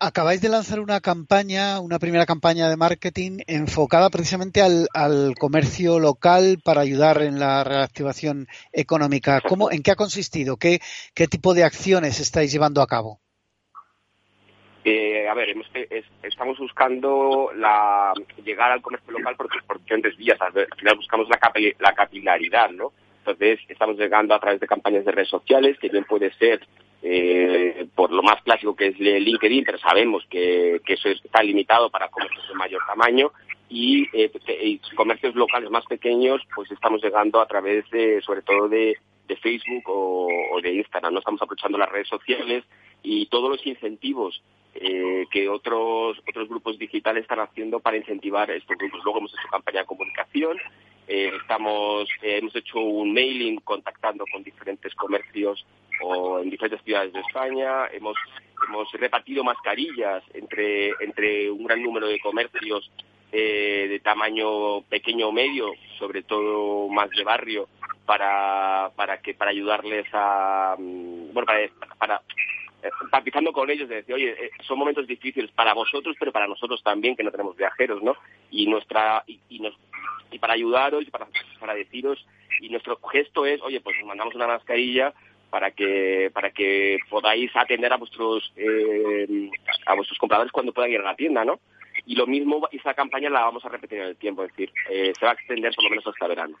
[0.00, 6.58] Acabáis de lanzar una campaña, una primera campaña de marketing enfocada precisamente al, comercio local
[6.64, 9.40] para ayudar en la reactivación económica.
[9.40, 10.56] ¿Cómo, ¿En qué ha consistido?
[10.56, 10.80] ¿Qué,
[11.14, 13.20] ¿Qué tipo de acciones estáis llevando a cabo?
[14.88, 15.52] Eh, a ver,
[16.22, 18.12] estamos buscando la,
[18.44, 20.40] llegar al comercio local por, por diferentes vías.
[20.40, 21.40] Al final buscamos la,
[21.80, 22.92] la capilaridad, ¿no?
[23.18, 26.64] Entonces, estamos llegando a través de campañas de redes sociales, que bien puede ser
[27.02, 31.90] eh, por lo más clásico que es LinkedIn, pero sabemos que, que eso está limitado
[31.90, 33.32] para comercios de mayor tamaño
[33.68, 34.30] y, eh,
[34.94, 39.84] comercios locales más pequeños, pues estamos llegando a través de, sobre todo de, de Facebook
[39.86, 41.12] o, de Instagram.
[41.12, 42.64] No estamos aprovechando las redes sociales
[43.02, 44.42] y todos los incentivos
[44.74, 49.00] eh, que otros otros grupos digitales están haciendo para incentivar estos grupos.
[49.04, 50.58] Luego hemos hecho campaña de comunicación,
[51.08, 55.64] eh, estamos eh, hemos hecho un mailing contactando con diferentes comercios
[56.02, 58.16] o en diferentes ciudades de España, hemos
[58.68, 62.90] hemos repartido mascarillas entre entre un gran número de comercios
[63.32, 67.68] eh, de tamaño pequeño o medio, sobre todo más de barrio,
[68.04, 72.22] para para que para ayudarles a mm, bueno para, para
[73.02, 76.82] empatizando con ellos, de decir, oye, eh, son momentos difíciles para vosotros, pero para nosotros
[76.82, 78.16] también, que no tenemos viajeros, ¿no?
[78.50, 79.74] Y nuestra y, y, nos,
[80.30, 81.26] y para ayudaros y para,
[81.58, 82.24] para deciros,
[82.60, 85.12] y nuestro gesto es, oye, pues os mandamos una mascarilla
[85.50, 89.50] para que para que podáis atender a vuestros eh,
[89.86, 91.60] a vuestros compradores cuando puedan ir a la tienda, ¿no?
[92.06, 95.12] Y lo mismo, esa campaña la vamos a repetir en el tiempo, es decir, eh,
[95.18, 96.56] se va a extender por lo menos hasta verano.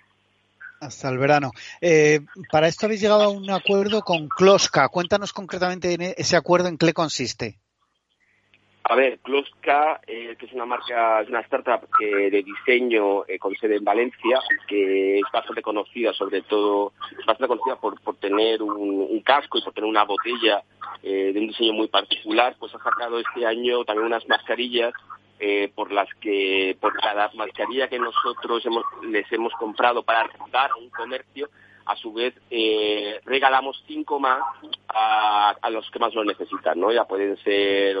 [0.80, 1.52] Hasta el verano.
[1.80, 4.88] Eh, para esto habéis llegado a un acuerdo con Kloska.
[4.88, 7.58] Cuéntanos concretamente ese acuerdo en qué consiste.
[8.88, 13.52] A ver, Kloska, eh, que es una marca, es una startup de diseño eh, con
[13.56, 16.92] sede en Valencia, que es bastante conocida, sobre todo,
[17.26, 20.62] bastante conocida por, por tener un, casco y por tener una botella
[21.02, 24.94] de un diseño muy particular, pues ha sacado este año también unas mascarillas
[25.38, 30.70] eh, por las que por cada mascarilla que nosotros hemos, les hemos comprado para dar
[30.70, 31.48] a un comercio,
[31.86, 34.40] a su vez eh, regalamos cinco más
[34.88, 36.90] a, los que más lo necesitan, ¿no?
[36.90, 37.96] Ya pueden ser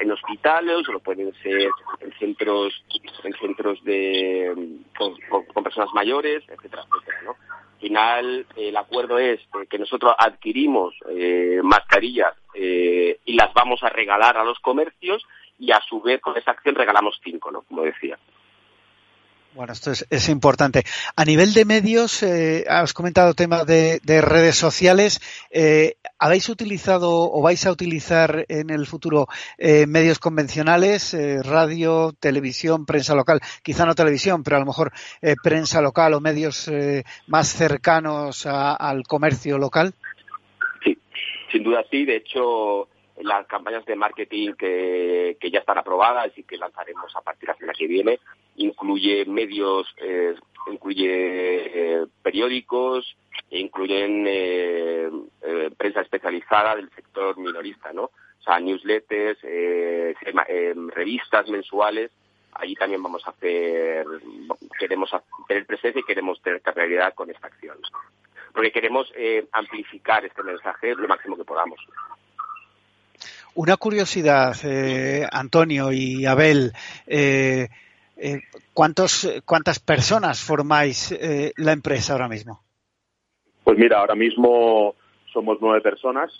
[0.00, 2.74] en hospitales o pueden ser en centros
[3.24, 7.30] en centros de con, personas mayores, etcétera, etcétera, ¿no?
[7.30, 13.88] Al final el acuerdo es que nosotros adquirimos eh, mascarillas eh, y las vamos a
[13.88, 15.24] regalar a los comercios
[15.62, 17.62] y a su vez con esa acción regalamos cinco, ¿no?
[17.62, 18.18] Como decía.
[19.54, 20.82] Bueno, esto es, importante.
[21.14, 25.20] A nivel de medios, eh, has comentado temas de, redes sociales.
[25.50, 32.12] Eh, ¿Habéis utilizado o vais a utilizar en el futuro eh, medios convencionales, eh, radio,
[32.18, 33.40] televisión, prensa local?
[33.62, 36.68] Quizá no televisión, pero a lo mejor eh, prensa local o medios
[37.28, 39.92] más cercanos al comercio local.
[40.82, 40.98] Sí,
[41.52, 42.04] sin duda sí.
[42.04, 42.88] De hecho,
[43.22, 47.58] las campañas de marketing que, ya están aprobadas y que lanzaremos a partir de la
[47.58, 48.18] semana que viene
[48.56, 50.34] incluye medios, eh,
[50.66, 53.16] incluye eh, periódicos,
[53.50, 55.10] incluyen eh,
[55.76, 58.04] prensa especializada del sector minorista, ¿no?
[58.04, 59.38] O sea, newsletters,
[60.94, 62.10] revistas mensuales.
[62.54, 64.04] Allí también vamos a hacer,
[64.78, 65.10] queremos
[65.48, 67.78] tener presencia y queremos tener realidad con esta acción.
[68.52, 71.80] porque queremos eh, amplificar este mensaje lo máximo que podamos.
[73.54, 76.72] Una curiosidad, eh, Antonio y Abel,
[77.06, 77.68] eh,
[78.72, 81.14] ¿cuántos, ¿cuántas personas formáis
[81.56, 82.62] la empresa ahora mismo?
[83.64, 84.94] Pues mira, ahora mismo
[85.32, 86.30] somos nueve personas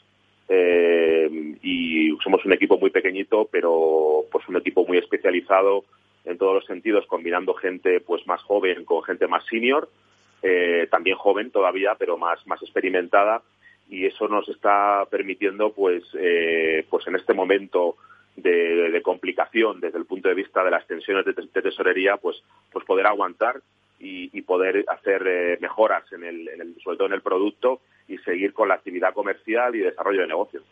[0.48, 5.84] y somos un equipo muy pequeñito, pero pues un equipo muy especializado
[6.24, 9.88] en todos los sentidos, combinando gente pues más joven con gente más senior,
[10.42, 13.42] eh, también joven todavía, pero más, más experimentada,
[13.92, 17.96] y eso nos está permitiendo pues, eh, pues en este momento
[18.36, 23.06] de, complicación desde el punto de vista de las tensiones de, tesorería, pues, pues poder
[23.06, 23.60] aguantar
[24.00, 28.16] y, poder hacer eh, mejoras en el, en el, sobre todo en el producto y
[28.18, 30.64] seguir con la actividad comercial y desarrollo de negocios.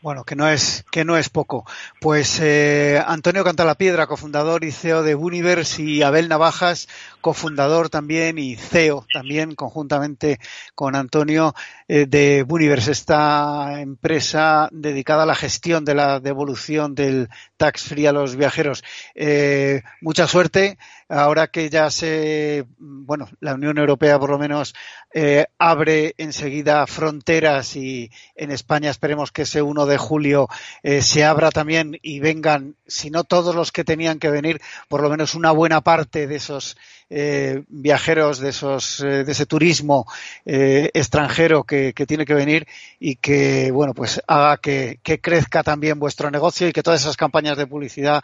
[0.00, 1.66] Bueno, que no es, que no es poco.
[2.00, 6.88] Pues eh, Antonio Cantalapiedra, cofundador y CEO de Universe, y Abel Navajas,
[7.20, 10.38] cofundador también y CEO también, conjuntamente
[10.76, 11.52] con Antonio,
[11.88, 18.06] eh, de Universe, esta empresa dedicada a la gestión de la devolución del tax free
[18.06, 18.84] a los viajeros.
[19.16, 20.78] Eh, mucha suerte
[21.08, 24.74] ahora que ya se, bueno, la Unión Europea por lo menos
[25.12, 30.48] eh, abre enseguida fronteras y en España esperemos que ese 1 de julio
[30.82, 35.02] eh, se abra también y vengan, si no todos los que tenían que venir, por
[35.02, 36.76] lo menos una buena parte de esos
[37.10, 40.06] eh, viajeros, de esos, de ese turismo
[40.44, 42.66] extranjero que, tiene que venir
[43.00, 47.16] y que, bueno, pues haga que, que, crezca también vuestro negocio y que todas esas
[47.16, 48.22] campañas de publicidad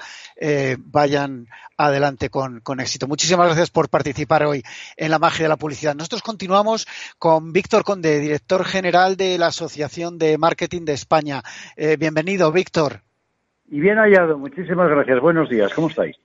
[0.79, 3.09] vayan adelante con, con éxito.
[3.09, 4.63] Muchísimas gracias por participar hoy
[4.97, 5.95] en la magia de la publicidad.
[5.95, 6.87] Nosotros continuamos
[7.19, 11.43] con Víctor Conde, director general de la Asociación de Marketing de España.
[11.77, 13.01] Eh, bienvenido, Víctor.
[13.71, 15.21] Y bien hallado, muchísimas gracias.
[15.21, 16.17] Buenos días, ¿cómo estáis?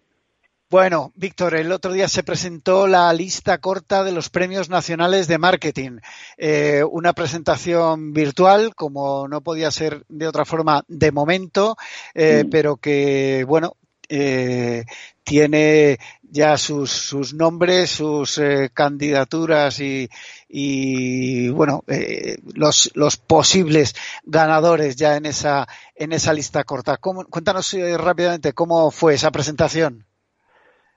[0.69, 5.39] Bueno, Víctor, el otro día se presentó la lista corta de los premios nacionales de
[5.39, 5.97] marketing.
[6.37, 11.75] Eh, una presentación virtual, como no podía ser de otra forma de momento,
[12.13, 13.77] eh, pero que, bueno,
[14.09, 14.85] eh,
[15.23, 15.97] tiene
[16.31, 20.07] ya sus, sus nombres, sus eh, candidaturas y,
[20.47, 26.97] y bueno, eh, los, los posibles ganadores ya en esa, en esa lista corta.
[26.97, 30.05] cuéntanos eh, rápidamente cómo fue esa presentación.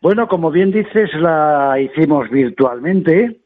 [0.00, 3.38] Bueno, como bien dices, la hicimos virtualmente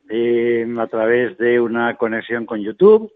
[0.79, 3.11] a través de una conexión con YouTube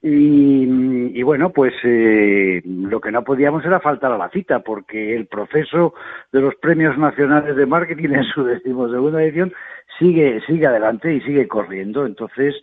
[0.00, 5.26] y, bueno, pues eh, lo que no podíamos era faltar a la cita, porque el
[5.26, 5.94] proceso
[6.32, 9.52] de los premios nacionales de marketing en su decimosegunda edición
[9.98, 12.06] sigue, sigue adelante y sigue corriendo.
[12.06, 12.54] Entonces,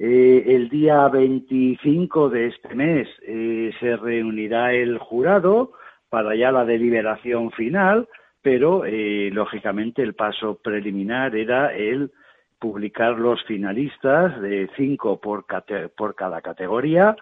[0.00, 5.72] eh, el día 25 de este mes eh, se reunirá el jurado
[6.08, 8.08] para ya la deliberación final,
[8.42, 8.82] pero
[9.30, 12.10] lógicamente el paso preliminar era el
[12.60, 15.46] publicar los finalistas de cinco por,
[15.96, 17.16] por cada categoría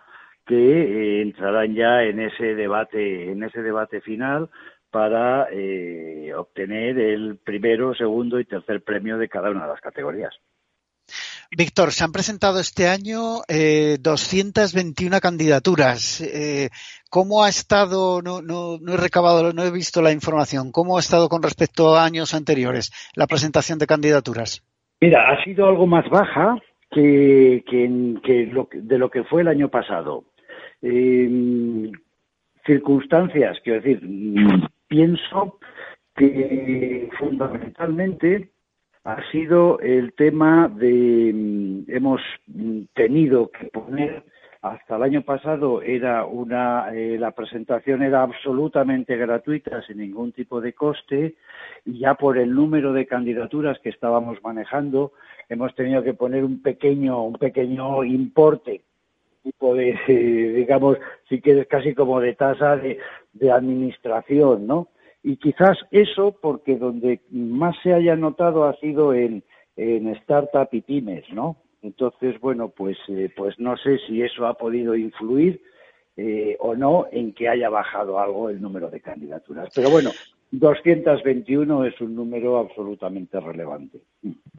[0.45, 4.51] que eh, entrarán ya en ese debate en ese debate final
[4.91, 10.35] para eh, obtener el primero, segundo y tercer premio de cada una de las categorías.
[11.51, 16.21] Víctor, se han presentado este año eh, 221 candidaturas.
[16.21, 16.69] Eh,
[17.09, 18.21] ¿Cómo ha estado?
[18.21, 20.73] No, no, no, he recabado, no he visto la información.
[20.73, 24.63] ¿Cómo ha estado con respecto a años anteriores la presentación de candidaturas?
[25.01, 26.59] Mira, ha sido algo más baja
[26.91, 27.63] que,
[28.73, 30.25] de lo que fue el año pasado.
[30.83, 31.93] Em,
[32.67, 34.01] circunstancias, quiero decir,
[34.89, 35.59] pienso
[36.17, 38.51] que fundamentalmente
[39.05, 42.21] ha sido el tema de em, hemos
[42.95, 44.25] tenido que poner
[44.63, 50.61] hasta el año pasado era una eh, la presentación era absolutamente gratuita sin ningún tipo
[50.61, 51.37] de coste
[51.85, 55.13] y ya por el número de candidaturas que estábamos manejando
[55.49, 58.83] hemos tenido que poner un pequeño un pequeño importe
[59.45, 59.97] tipo de
[60.57, 60.99] digamos
[61.29, 62.99] si quieres casi como de tasa de,
[63.35, 64.89] de administración no
[65.23, 69.45] y quizás eso porque donde más se haya notado ha sido en
[69.77, 74.55] en startup y pymes no entonces, bueno, pues, eh, pues no sé si eso ha
[74.55, 75.61] podido influir
[76.17, 79.69] eh, o no en que haya bajado algo el número de candidaturas.
[79.75, 80.11] Pero bueno,
[80.51, 84.01] 221 es un número absolutamente relevante.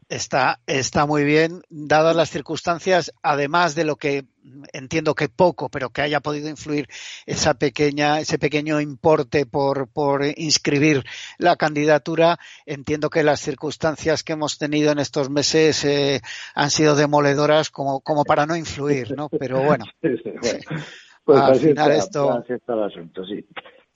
[0.08, 4.24] Está, está muy bien, dadas las circunstancias, además de lo que
[4.72, 6.88] entiendo que poco, pero que haya podido influir
[7.26, 11.04] esa pequeña, ese pequeño importe por, por inscribir
[11.38, 16.20] la candidatura, entiendo que las circunstancias que hemos tenido en estos meses eh,
[16.54, 19.28] han sido demoledoras como, como para no influir, ¿no?
[19.28, 19.84] Pero bueno.
[20.00, 22.44] pues al final esto...
[22.48, 23.44] el asunto, sí.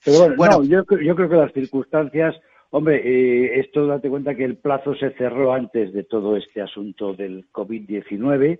[0.04, 2.34] Pero bueno, yo, yo creo que las circunstancias
[2.76, 7.14] Hombre, eh, esto date cuenta que el plazo se cerró antes de todo este asunto
[7.14, 8.58] del COVID-19,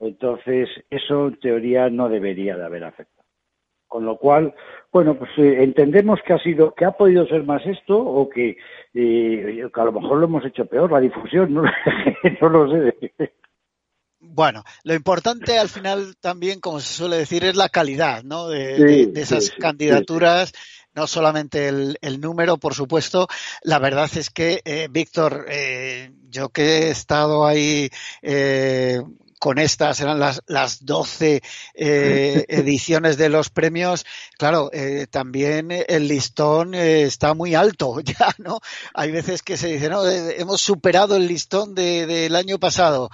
[0.00, 3.26] entonces eso en teoría no debería de haber afectado.
[3.88, 4.54] Con lo cual,
[4.92, 8.58] bueno, pues eh, entendemos que ha sido, que ha podido ser más esto o que,
[8.92, 13.32] eh, a lo mejor lo hemos hecho peor, la difusión, no, no lo sé.
[14.20, 18.48] Bueno, lo importante al final también, como se suele decir, es la calidad ¿no?
[18.48, 20.52] de, esas candidaturas.
[20.94, 23.28] No solamente el, número, por supuesto.
[23.62, 27.90] La verdad es que, eh, Víctor, eh, yo que he estado ahí
[28.22, 29.02] eh,
[29.44, 31.42] con estas, eran las, las 12
[31.74, 34.06] eh, ediciones de los premios,
[34.38, 38.60] claro, eh, también el listón eh, está muy alto ya, ¿no?
[38.94, 43.10] Hay veces que se dice, no, hemos superado el listón del de, año pasado,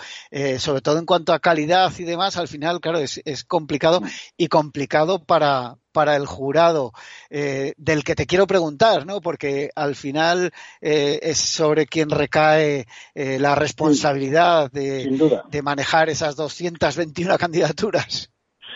[0.59, 4.01] sobre todo en cuanto a calidad y demás, al final, claro, es, es complicado
[4.37, 6.93] y complicado para, para el jurado
[7.31, 9.21] eh, del que te quiero preguntar, ¿no?
[9.21, 16.37] Porque al final eh, es sobre quien recae eh, la responsabilidad de, de, manejar esas
[16.37, 18.31] 221 candidaturas.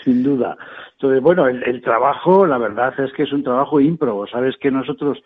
[0.05, 0.57] Sin duda.
[0.93, 4.27] Entonces, bueno, el, trabajo, la verdad es que es un trabajo ímprobo.
[4.27, 5.19] Sabes que nosotros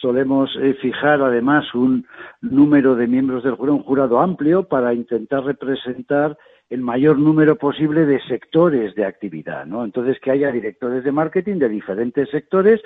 [0.00, 2.06] solemos fijar además un
[2.40, 6.36] número de miembros del jurado, un jurado amplio, para intentar representar
[6.70, 9.84] el mayor número posible de sectores de actividad, ¿no?
[9.84, 12.80] Entonces que haya directores de marketing de diferentes sectores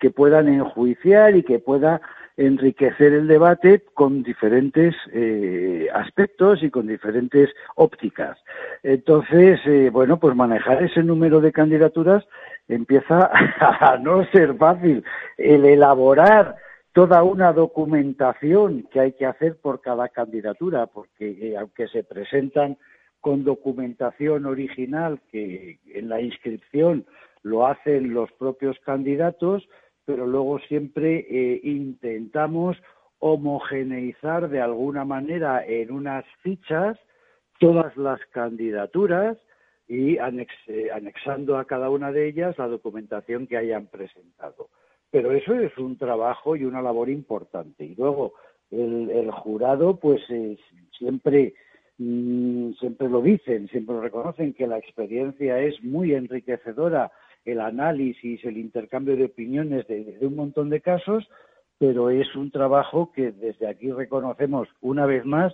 [0.00, 2.00] que puedan enjuiciar y que pueda
[2.36, 8.38] enriquecer el debate con diferentes eh, aspectos y con diferentes ópticas.
[8.82, 12.24] Entonces, eh, bueno, pues manejar ese número de candidaturas
[12.68, 13.30] empieza
[13.60, 15.04] a no ser fácil.
[15.36, 16.56] El elaborar
[16.92, 22.76] toda una documentación que hay que hacer por cada candidatura, porque eh, aunque se presentan
[23.20, 27.06] con documentación original que en la inscripción
[27.42, 29.68] lo hacen los propios candidatos,
[30.04, 32.76] pero luego siempre eh, intentamos
[33.18, 36.98] homogeneizar de alguna manera en unas fichas
[37.58, 39.36] todas las candidaturas
[39.88, 44.68] y eh, anexando a cada una de ellas la documentación que hayan presentado.
[45.10, 47.84] Pero eso es un trabajo y una labor importante.
[47.84, 48.34] Y luego
[48.70, 50.20] el, jurado, pues
[50.98, 51.54] siempre
[51.98, 57.10] Mm, siempre lo dicen, siempre lo reconocen, que la experiencia es muy enriquecedora,
[57.44, 61.28] el análisis, el intercambio de opiniones de, un montón de casos,
[61.78, 65.52] pero es un trabajo que desde aquí reconocemos una vez más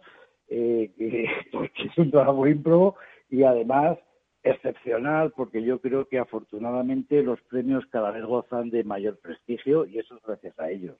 [0.48, 1.24] eh, que,
[1.86, 2.96] es un trabajo ímprobo
[3.30, 3.98] y además
[4.42, 9.98] excepcional porque yo creo que afortunadamente los premios cada vez gozan de mayor prestigio y
[9.98, 10.96] eso es gracias a ellos.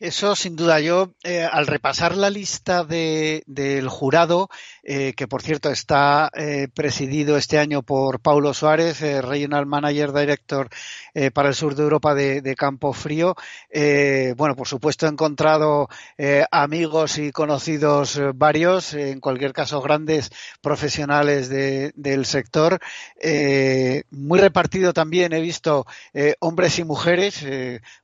[0.00, 0.80] Eso sin duda.
[0.80, 4.48] Yo, eh, al repasar la lista de, del jurado,
[4.82, 10.68] eh, que por cierto está eh, presidido este año por Paulo Suárez, Regional Manager Director
[11.32, 13.36] para el sur de Europa de, Campo Frío,
[14.36, 15.88] bueno, por supuesto he encontrado
[16.50, 20.30] amigos y conocidos varios, en cualquier caso grandes
[20.60, 22.80] profesionales del sector.
[24.10, 25.86] muy repartido también he visto
[26.40, 27.46] hombres y mujeres,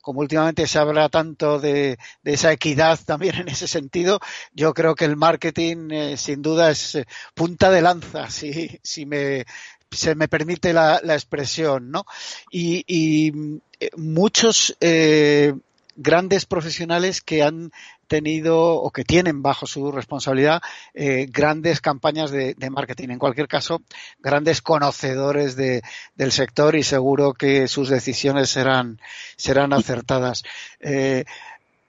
[0.00, 4.20] como últimamente se habla tanto de de, esa equidad también en ese sentido,
[4.52, 9.06] yo creo que el marketing eh, sin duda es eh, punta de lanza, si, si
[9.06, 9.44] me,
[9.90, 12.04] se me permite la, expresión, ¿no?
[12.50, 13.32] Y,
[13.80, 14.76] eh, muchos
[15.96, 17.72] grandes profesionales que han
[18.06, 20.60] tenido o que tienen bajo su responsabilidad
[21.28, 23.10] grandes campañas de, marketing.
[23.10, 23.80] En cualquier caso,
[24.18, 25.82] grandes conocedores de,
[26.14, 29.00] del sector y seguro que sus decisiones serán,
[29.36, 30.42] serán acertadas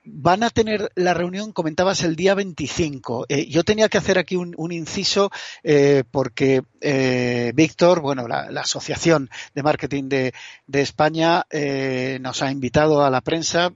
[0.04, 3.26] van a tener la reunión, comentabas, el día 25.
[3.28, 5.30] Eh, yo tenía que hacer aquí un, inciso
[5.62, 10.32] eh, porque eh, Víctor, bueno, la, Asociación de Marketing de,
[10.72, 11.44] España
[12.20, 13.72] nos ha invitado a la prensa.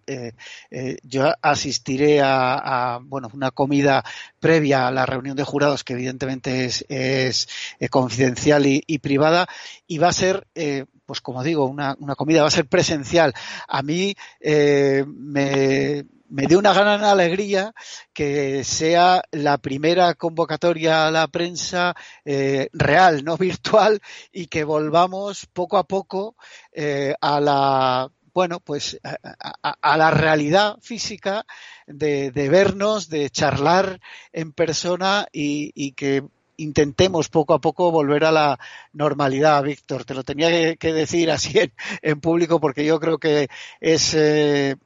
[1.02, 4.04] yo asistiré a, bueno, una comida
[4.40, 7.48] previa a la reunión de jurados que evidentemente es,
[7.90, 9.46] confidencial y, privada
[9.86, 10.46] y va a ser
[11.04, 13.34] pues como digo, una, comida va a ser presencial.
[13.68, 17.72] A mí me, me dio una gran alegría
[18.12, 24.00] que sea la primera convocatoria a la prensa eh, real, no virtual,
[24.32, 26.36] y que volvamos poco a poco
[26.72, 29.00] eh, a la bueno, pues
[29.62, 31.46] a, la realidad física
[31.86, 33.98] de, vernos, de charlar
[34.30, 36.22] en persona y, que
[36.58, 38.58] intentemos poco a poco volver a la
[38.92, 40.04] normalidad, Víctor.
[40.04, 41.58] Te lo tenía que, decir así
[42.02, 43.48] en, público porque yo creo que
[43.80, 44.76] es eh,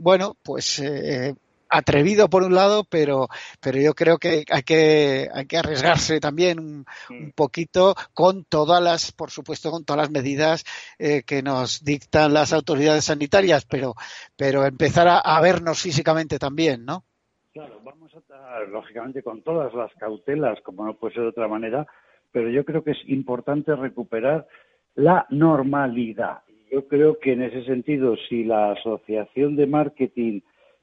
[0.00, 1.34] bueno, pues eh,
[1.68, 3.28] atrevido por un lado, pero,
[3.60, 7.30] pero yo creo que hay que, hay que arriesgarse también un, mm.
[7.34, 10.64] poquito con todas las, por supuesto, con todas las medidas
[10.98, 13.94] eh, que nos dictan las autoridades sanitarias, pero,
[14.36, 17.04] pero empezar a, vernos físicamente también, ¿no?
[17.52, 21.48] Claro, vamos a estar, lógicamente, con todas las cautelas, como no puede ser de otra
[21.48, 21.86] manera,
[22.32, 24.46] pero yo creo que es importante recuperar
[24.94, 26.40] la normalidad.
[26.70, 30.40] Yo creo que en ese sentido, si la Asociación de Marketing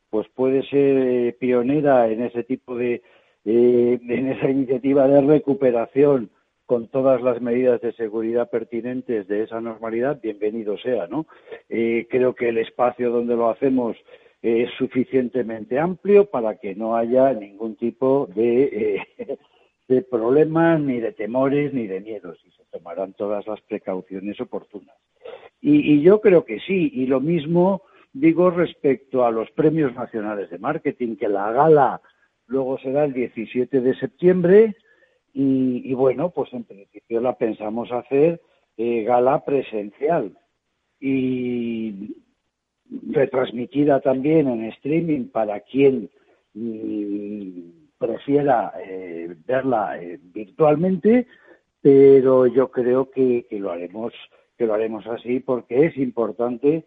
[0.10, 3.02] pues puede ser eh, pionera en ese tipo de
[3.46, 6.30] eh, en esa iniciativa de recuperación
[6.66, 11.26] con todas las medidas de seguridad pertinentes de esa normalidad, bienvenido sea, ¿no?
[11.70, 13.96] Eh, creo que el espacio donde lo hacemos
[14.42, 19.02] es suficientemente amplio para que no haya ningún tipo de,
[19.88, 24.96] de problemas, ni de temores, ni de miedos, y se tomarán todas las precauciones oportunas.
[25.62, 27.84] Y, y yo creo que sí, y lo mismo
[28.14, 32.02] digo respecto a los premios nacionales de marketing, que la gala
[32.48, 34.76] luego será el 17 de septiembre
[35.34, 38.42] y, bueno, pues en principio la pensamos hacer
[38.76, 40.36] eh, gala presencial
[41.00, 42.16] y
[43.12, 46.10] retransmitida también en streaming para quien
[46.56, 47.17] mm,
[47.98, 51.28] prefiera eh, verla eh, virtualmente,
[51.82, 54.14] pero yo creo que, que lo haremos
[54.58, 56.84] que lo haremos así porque es importante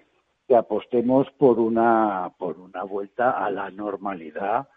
[0.48, 4.68] que apostemos por una por una vuelta a la normalidad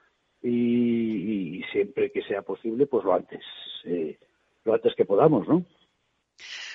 [0.43, 3.43] y, siempre que sea posible pues lo antes
[3.85, 4.17] eh,
[4.63, 5.63] lo antes que podamos no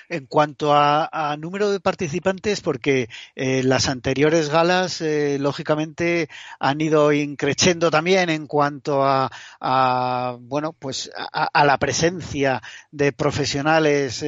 [0.08, 6.28] en cuanto a, número de participantes, porque eh, las anteriores galas, eh, lógicamente,
[6.58, 9.30] han ido increciendo también en cuanto a,
[10.40, 14.24] bueno, pues a, la presencia de profesionales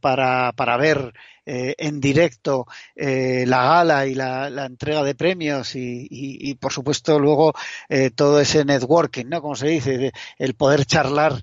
[0.00, 1.12] para, para ver
[1.46, 2.66] eh, en directo
[2.96, 7.52] eh, la gala y la, entrega de premios y, por supuesto luego
[7.90, 9.42] eh, todo ese networking, ¿no?
[9.42, 11.42] Como se dice, el poder charlar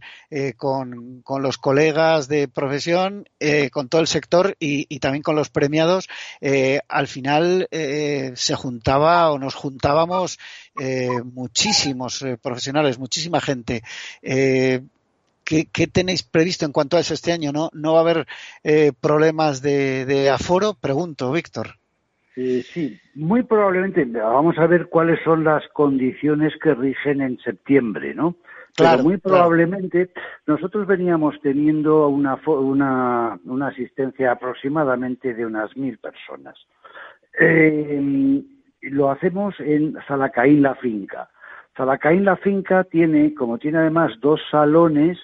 [0.58, 3.28] con, con, los colegas de profesión,
[3.72, 6.08] con todo el sector y, también con los premiados,
[6.88, 10.40] al final se juntaba o nos juntábamos
[11.26, 13.84] muchísimos profesionales, muchísima gente.
[15.74, 17.52] ¿Qué, tenéis previsto en cuanto a eso este año?
[17.52, 18.26] ¿No, no va a haber
[18.64, 20.76] eh, problemas de, aforo?
[20.80, 21.76] Pregunto, Víctor.
[22.38, 24.06] Eh, sí, muy probablemente.
[24.06, 28.38] Vamos a ver cuáles son las condiciones que rigen en septiembre, ¿no?
[28.78, 30.12] Pero muy probablemente
[30.48, 36.56] nosotros veníamos teniendo una, una, una, asistencia aproximadamente de unas mil personas.
[37.38, 38.42] Eh,
[38.84, 41.30] lo hacemos en Salacaín la finca.
[41.76, 45.18] Salacaín la finca tiene, como tiene además dos salones,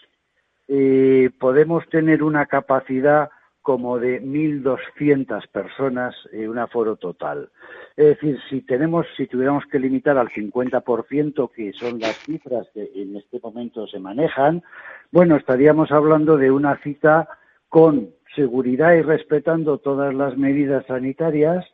[0.68, 3.30] eh, podemos tener una capacidad
[3.62, 7.50] como de 1.200 personas, en un aforo total.
[7.98, 12.90] Es decir, si tenemos, si tuviéramos que limitar al 50%, que son las cifras que
[12.96, 14.64] en este momento se manejan,
[15.12, 17.28] bueno, estaríamos hablando de una cita
[17.68, 21.66] con seguridad y respetando todas las medidas sanitarias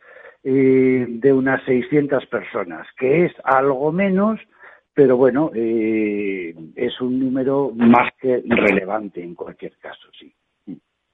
[0.43, 4.39] eh, de unas 600 personas, que es algo menos
[4.93, 10.33] pero bueno, eh, es un número más que relevante en cualquier caso, sí.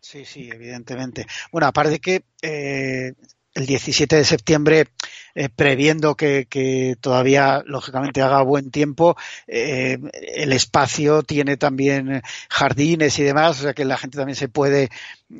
[0.01, 1.25] Sí, sí, evidentemente.
[1.51, 3.13] Bueno, aparte que eh,
[3.60, 4.88] el 17 de septiembre,
[5.36, 9.16] eh, previendo que, todavía, lógicamente, haga buen tiempo,
[9.47, 9.99] eh,
[10.36, 14.89] el espacio tiene también jardines y demás, o sea que la gente también se puede,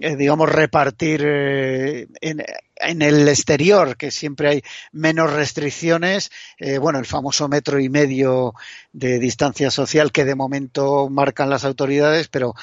[0.02, 2.44] eh, digamos, repartir en,
[2.76, 6.32] en, el exterior, que siempre hay menos restricciones.
[6.82, 8.54] bueno, el famoso metro y medio
[8.92, 12.54] de distancia social que de momento marcan las autoridades, pero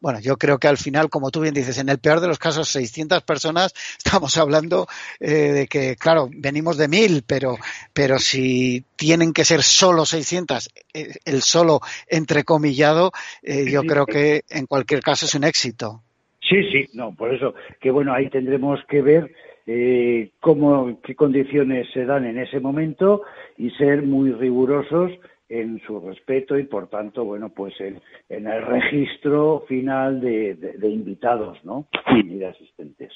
[0.00, 2.38] bueno, yo creo que al final, como tú bien dices, en el peor de los
[2.38, 4.86] casos, 600 personas, estamos hablando
[5.20, 7.56] eh, de que, claro, venimos de mil, pero,
[7.92, 14.42] pero si tienen que ser solo 600, eh, el solo entrecomillado, eh, yo creo que
[14.50, 16.02] en cualquier caso es un éxito.
[16.48, 19.30] Sí, sí, no, por eso, que bueno, ahí tendremos que ver
[19.66, 23.22] eh, cómo, qué condiciones se dan en ese momento
[23.58, 25.10] y ser muy rigurosos
[25.48, 31.64] en su respeto y por tanto, bueno, pues en, el registro final de, de invitados,
[31.64, 31.88] ¿no?
[32.14, 33.12] Y de asistentes.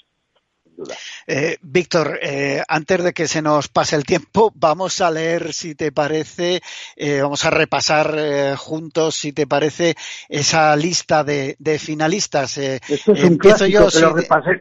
[1.27, 5.75] Eh, Víctor, eh, antes de que se nos pase el tiempo, vamos a leer, si
[5.75, 6.61] te parece,
[6.97, 9.95] eh, vamos a repasar juntos, si te parece,
[10.29, 12.59] esa lista de, finalistas.
[12.59, 13.89] Esto es un clásico,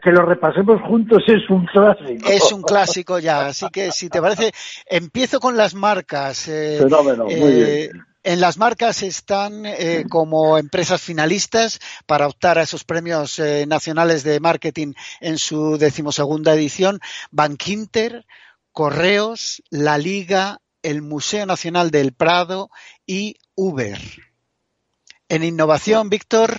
[0.02, 2.28] que, lo repasemos juntos es un clásico.
[2.28, 4.52] Es un clásico ya, así que si te parece,
[4.86, 6.44] empiezo con las marcas.
[6.44, 8.11] Fenómeno, muy bien.
[8.24, 14.22] En las marcas están eh, como empresas finalistas para optar a esos premios eh, nacionales
[14.22, 17.00] de marketing en su decimosegunda edición
[17.32, 18.24] Bankinter,
[18.70, 22.70] Correos, La Liga, el Museo Nacional del Prado
[23.06, 23.98] y Uber.
[25.28, 26.50] En innovación, Víctor.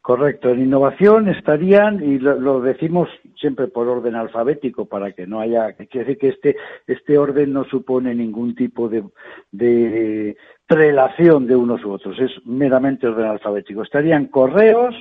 [0.00, 3.08] Correcto, en innovación estarían, y lo, decimos
[3.40, 7.64] siempre por orden alfabético para que no haya, quiere decir que este, este orden no
[7.64, 9.02] supone ningún tipo de,
[9.50, 10.36] de
[10.66, 13.82] prelación de unos u otros, es meramente orden alfabético.
[13.82, 14.94] Estarían Correos,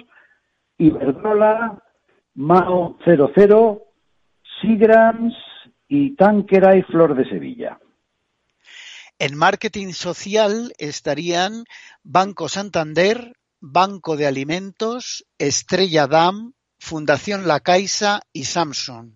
[0.77, 1.81] Iberdrola,
[2.35, 3.81] Mao 00,
[4.61, 5.33] Sigrams
[5.87, 7.79] y Tanquera y Flor de Sevilla.
[9.17, 11.63] En marketing social estarían
[12.03, 19.11] Banco Santander, Banco de Alimentos, Estrella Dam, Fundación La Caixa y Samsung.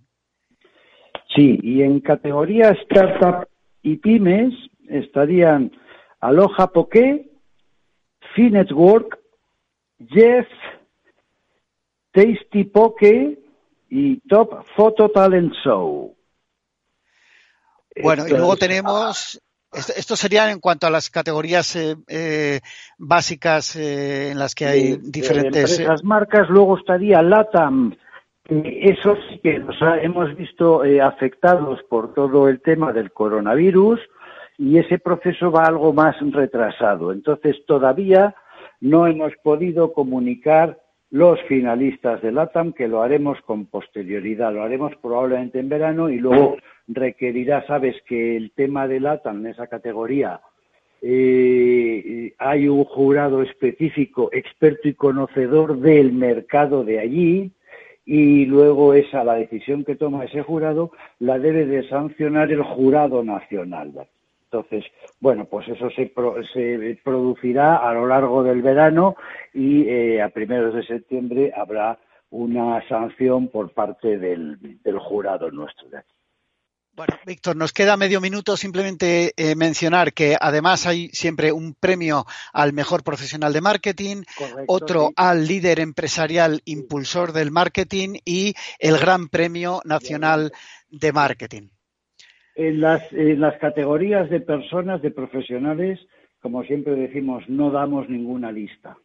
[1.36, 3.48] Sí, y en categoría startup
[3.84, 4.54] y pymes
[4.88, 5.72] estarían
[6.22, 7.30] Aloha Poké,
[8.36, 9.20] Finetwork,
[10.08, 10.48] Jeff,
[12.12, 13.40] Tasty Poke
[13.90, 16.16] y Top Photo Talent Show.
[18.02, 19.42] Bueno, y luego tenemos
[19.72, 22.60] esto, sería en cuanto a las categorías eh, eh,
[22.98, 25.80] básicas eh, en las que hay diferentes.
[25.80, 27.96] Las marcas, luego estaría LATAM.
[28.50, 34.00] Eso sí que nos hemos visto afectados por todo el tema del coronavirus
[34.60, 37.14] y ese proceso va algo más retrasado.
[37.14, 38.36] Entonces, todavía
[38.82, 40.78] no hemos podido comunicar
[41.12, 46.20] los finalistas de LATAM, que lo haremos con posterioridad, lo haremos probablemente en verano y
[46.20, 46.58] luego
[46.88, 50.42] requerirá, sabes que el tema de LATAM en esa categoría
[51.02, 57.52] eh, hay un jurado específico, experto y conocedor del mercado de allí,
[58.06, 63.24] y luego esa, la decisión que toma ese jurado, la debe de sancionar el jurado
[63.24, 63.94] nacional.
[64.52, 64.84] Entonces,
[65.20, 66.12] bueno, pues eso se,
[66.54, 69.16] se producirá a lo largo del verano
[69.54, 72.00] y eh, a primeros de septiembre habrá
[72.32, 74.58] una sanción por parte del,
[75.00, 76.16] jurado nuestro de aquí.
[76.94, 82.26] Bueno, Víctor, nos queda medio minuto simplemente eh, mencionar que además hay siempre un premio
[82.52, 84.24] al mejor profesional de marketing,
[84.68, 90.52] otro al líder empresarial impulsor del marketing y el gran premio nacional
[90.90, 91.70] de marketing.
[92.56, 96.00] En las, en las categorías de personas, de profesionales,
[96.42, 98.98] como siempre decimos, no damos ninguna lista.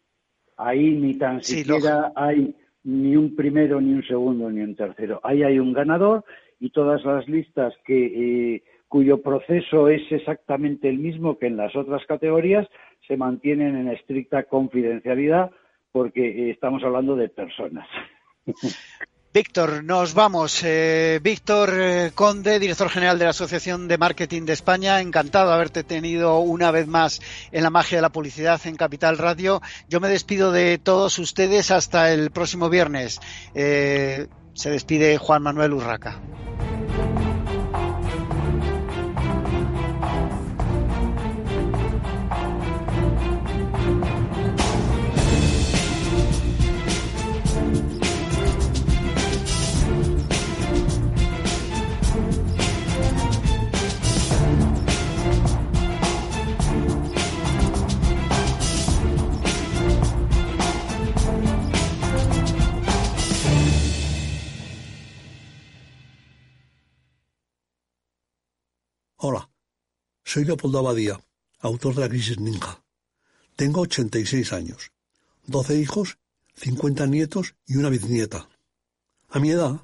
[0.57, 5.21] Ahí ni tan siquiera hay ni un primero, ni un segundo, ni un tercero.
[5.23, 6.25] Ahí hay un ganador
[6.61, 11.75] y todas las listas que, eh, cuyo proceso es exactamente el mismo que en las
[11.75, 12.69] otras categorías
[13.09, 15.51] se mantienen en estricta confidencialidad
[15.91, 17.89] porque eh, estamos hablando de personas.
[19.35, 20.63] Víctor, nos vamos.
[20.63, 25.55] Eh, Víctor eh, Conde, director general de la Asociación de Marketing de España, encantado de
[25.55, 27.21] haberte tenido una vez más
[27.51, 29.61] en la magia de la publicidad en Capital Radio.
[29.89, 33.19] Yo me despido de todos ustedes hasta el próximo viernes.
[33.57, 36.21] Eh, se despide Juan Manuel Urraca.
[70.35, 71.21] Soy Leopoldo Abadía,
[71.61, 72.83] autor de La Crisis Ninja.
[73.55, 74.91] Tengo 86 años,
[75.47, 76.19] 12 hijos,
[76.57, 78.49] 50 nietos y una bisnieta.
[79.29, 79.79] A mi edad,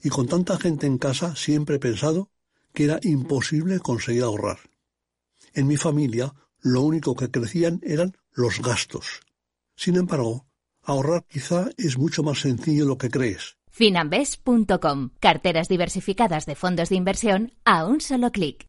[0.00, 2.30] y con tanta gente en casa, siempre he pensado
[2.72, 4.58] que era imposible conseguir ahorrar.
[5.54, 9.22] En mi familia, lo único que crecían eran los gastos.
[9.74, 10.46] Sin embargo,
[10.84, 13.56] ahorrar quizá es mucho más sencillo de lo que crees.
[13.72, 15.10] Finambes.com.
[15.18, 18.68] Carteras diversificadas de fondos de inversión a un solo clic.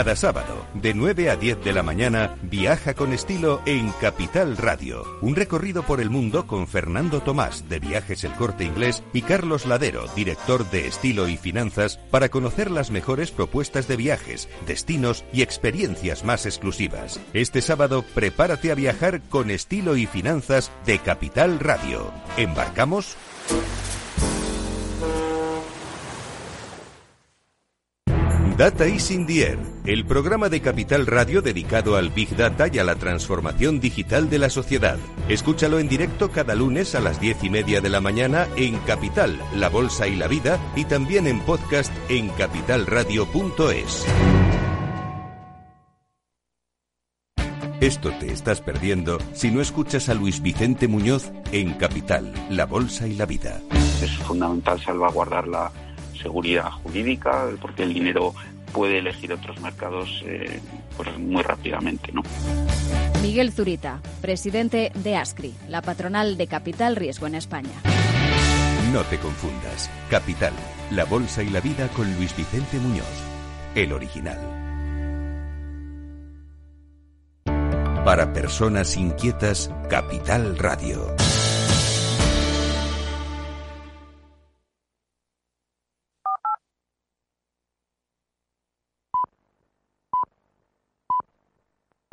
[0.00, 5.04] Cada sábado, de 9 a 10 de la mañana, viaja con estilo en Capital Radio.
[5.20, 9.66] Un recorrido por el mundo con Fernando Tomás, de Viajes El Corte Inglés, y Carlos
[9.66, 15.42] Ladero, director de Estilo y Finanzas, para conocer las mejores propuestas de viajes, destinos y
[15.42, 17.20] experiencias más exclusivas.
[17.34, 22.10] Este sábado, prepárate a viajar con Estilo y Finanzas de Capital Radio.
[22.38, 23.18] ¿Embarcamos?
[28.60, 32.78] Data is in the Air, el programa de Capital Radio dedicado al Big Data y
[32.78, 34.98] a la transformación digital de la sociedad.
[35.30, 39.40] Escúchalo en directo cada lunes a las diez y media de la mañana en Capital,
[39.54, 44.04] La Bolsa y la Vida y también en podcast en capitalradio.es.
[47.80, 53.06] Esto te estás perdiendo si no escuchas a Luis Vicente Muñoz en Capital, La Bolsa
[53.06, 53.58] y la Vida.
[54.02, 55.72] Es fundamental salvaguardar la
[56.22, 58.34] seguridad jurídica, porque el dinero
[58.72, 60.60] puede elegir otros mercados eh,
[60.96, 62.12] pues muy rápidamente.
[62.12, 62.22] ¿no?
[63.22, 67.70] Miguel Zurita, presidente de ASCRI, la patronal de Capital Riesgo en España.
[68.92, 69.90] No te confundas.
[70.08, 70.52] Capital,
[70.90, 73.06] la bolsa y la vida con Luis Vicente Muñoz,
[73.74, 74.38] el original.
[78.04, 81.14] Para personas inquietas, Capital Radio.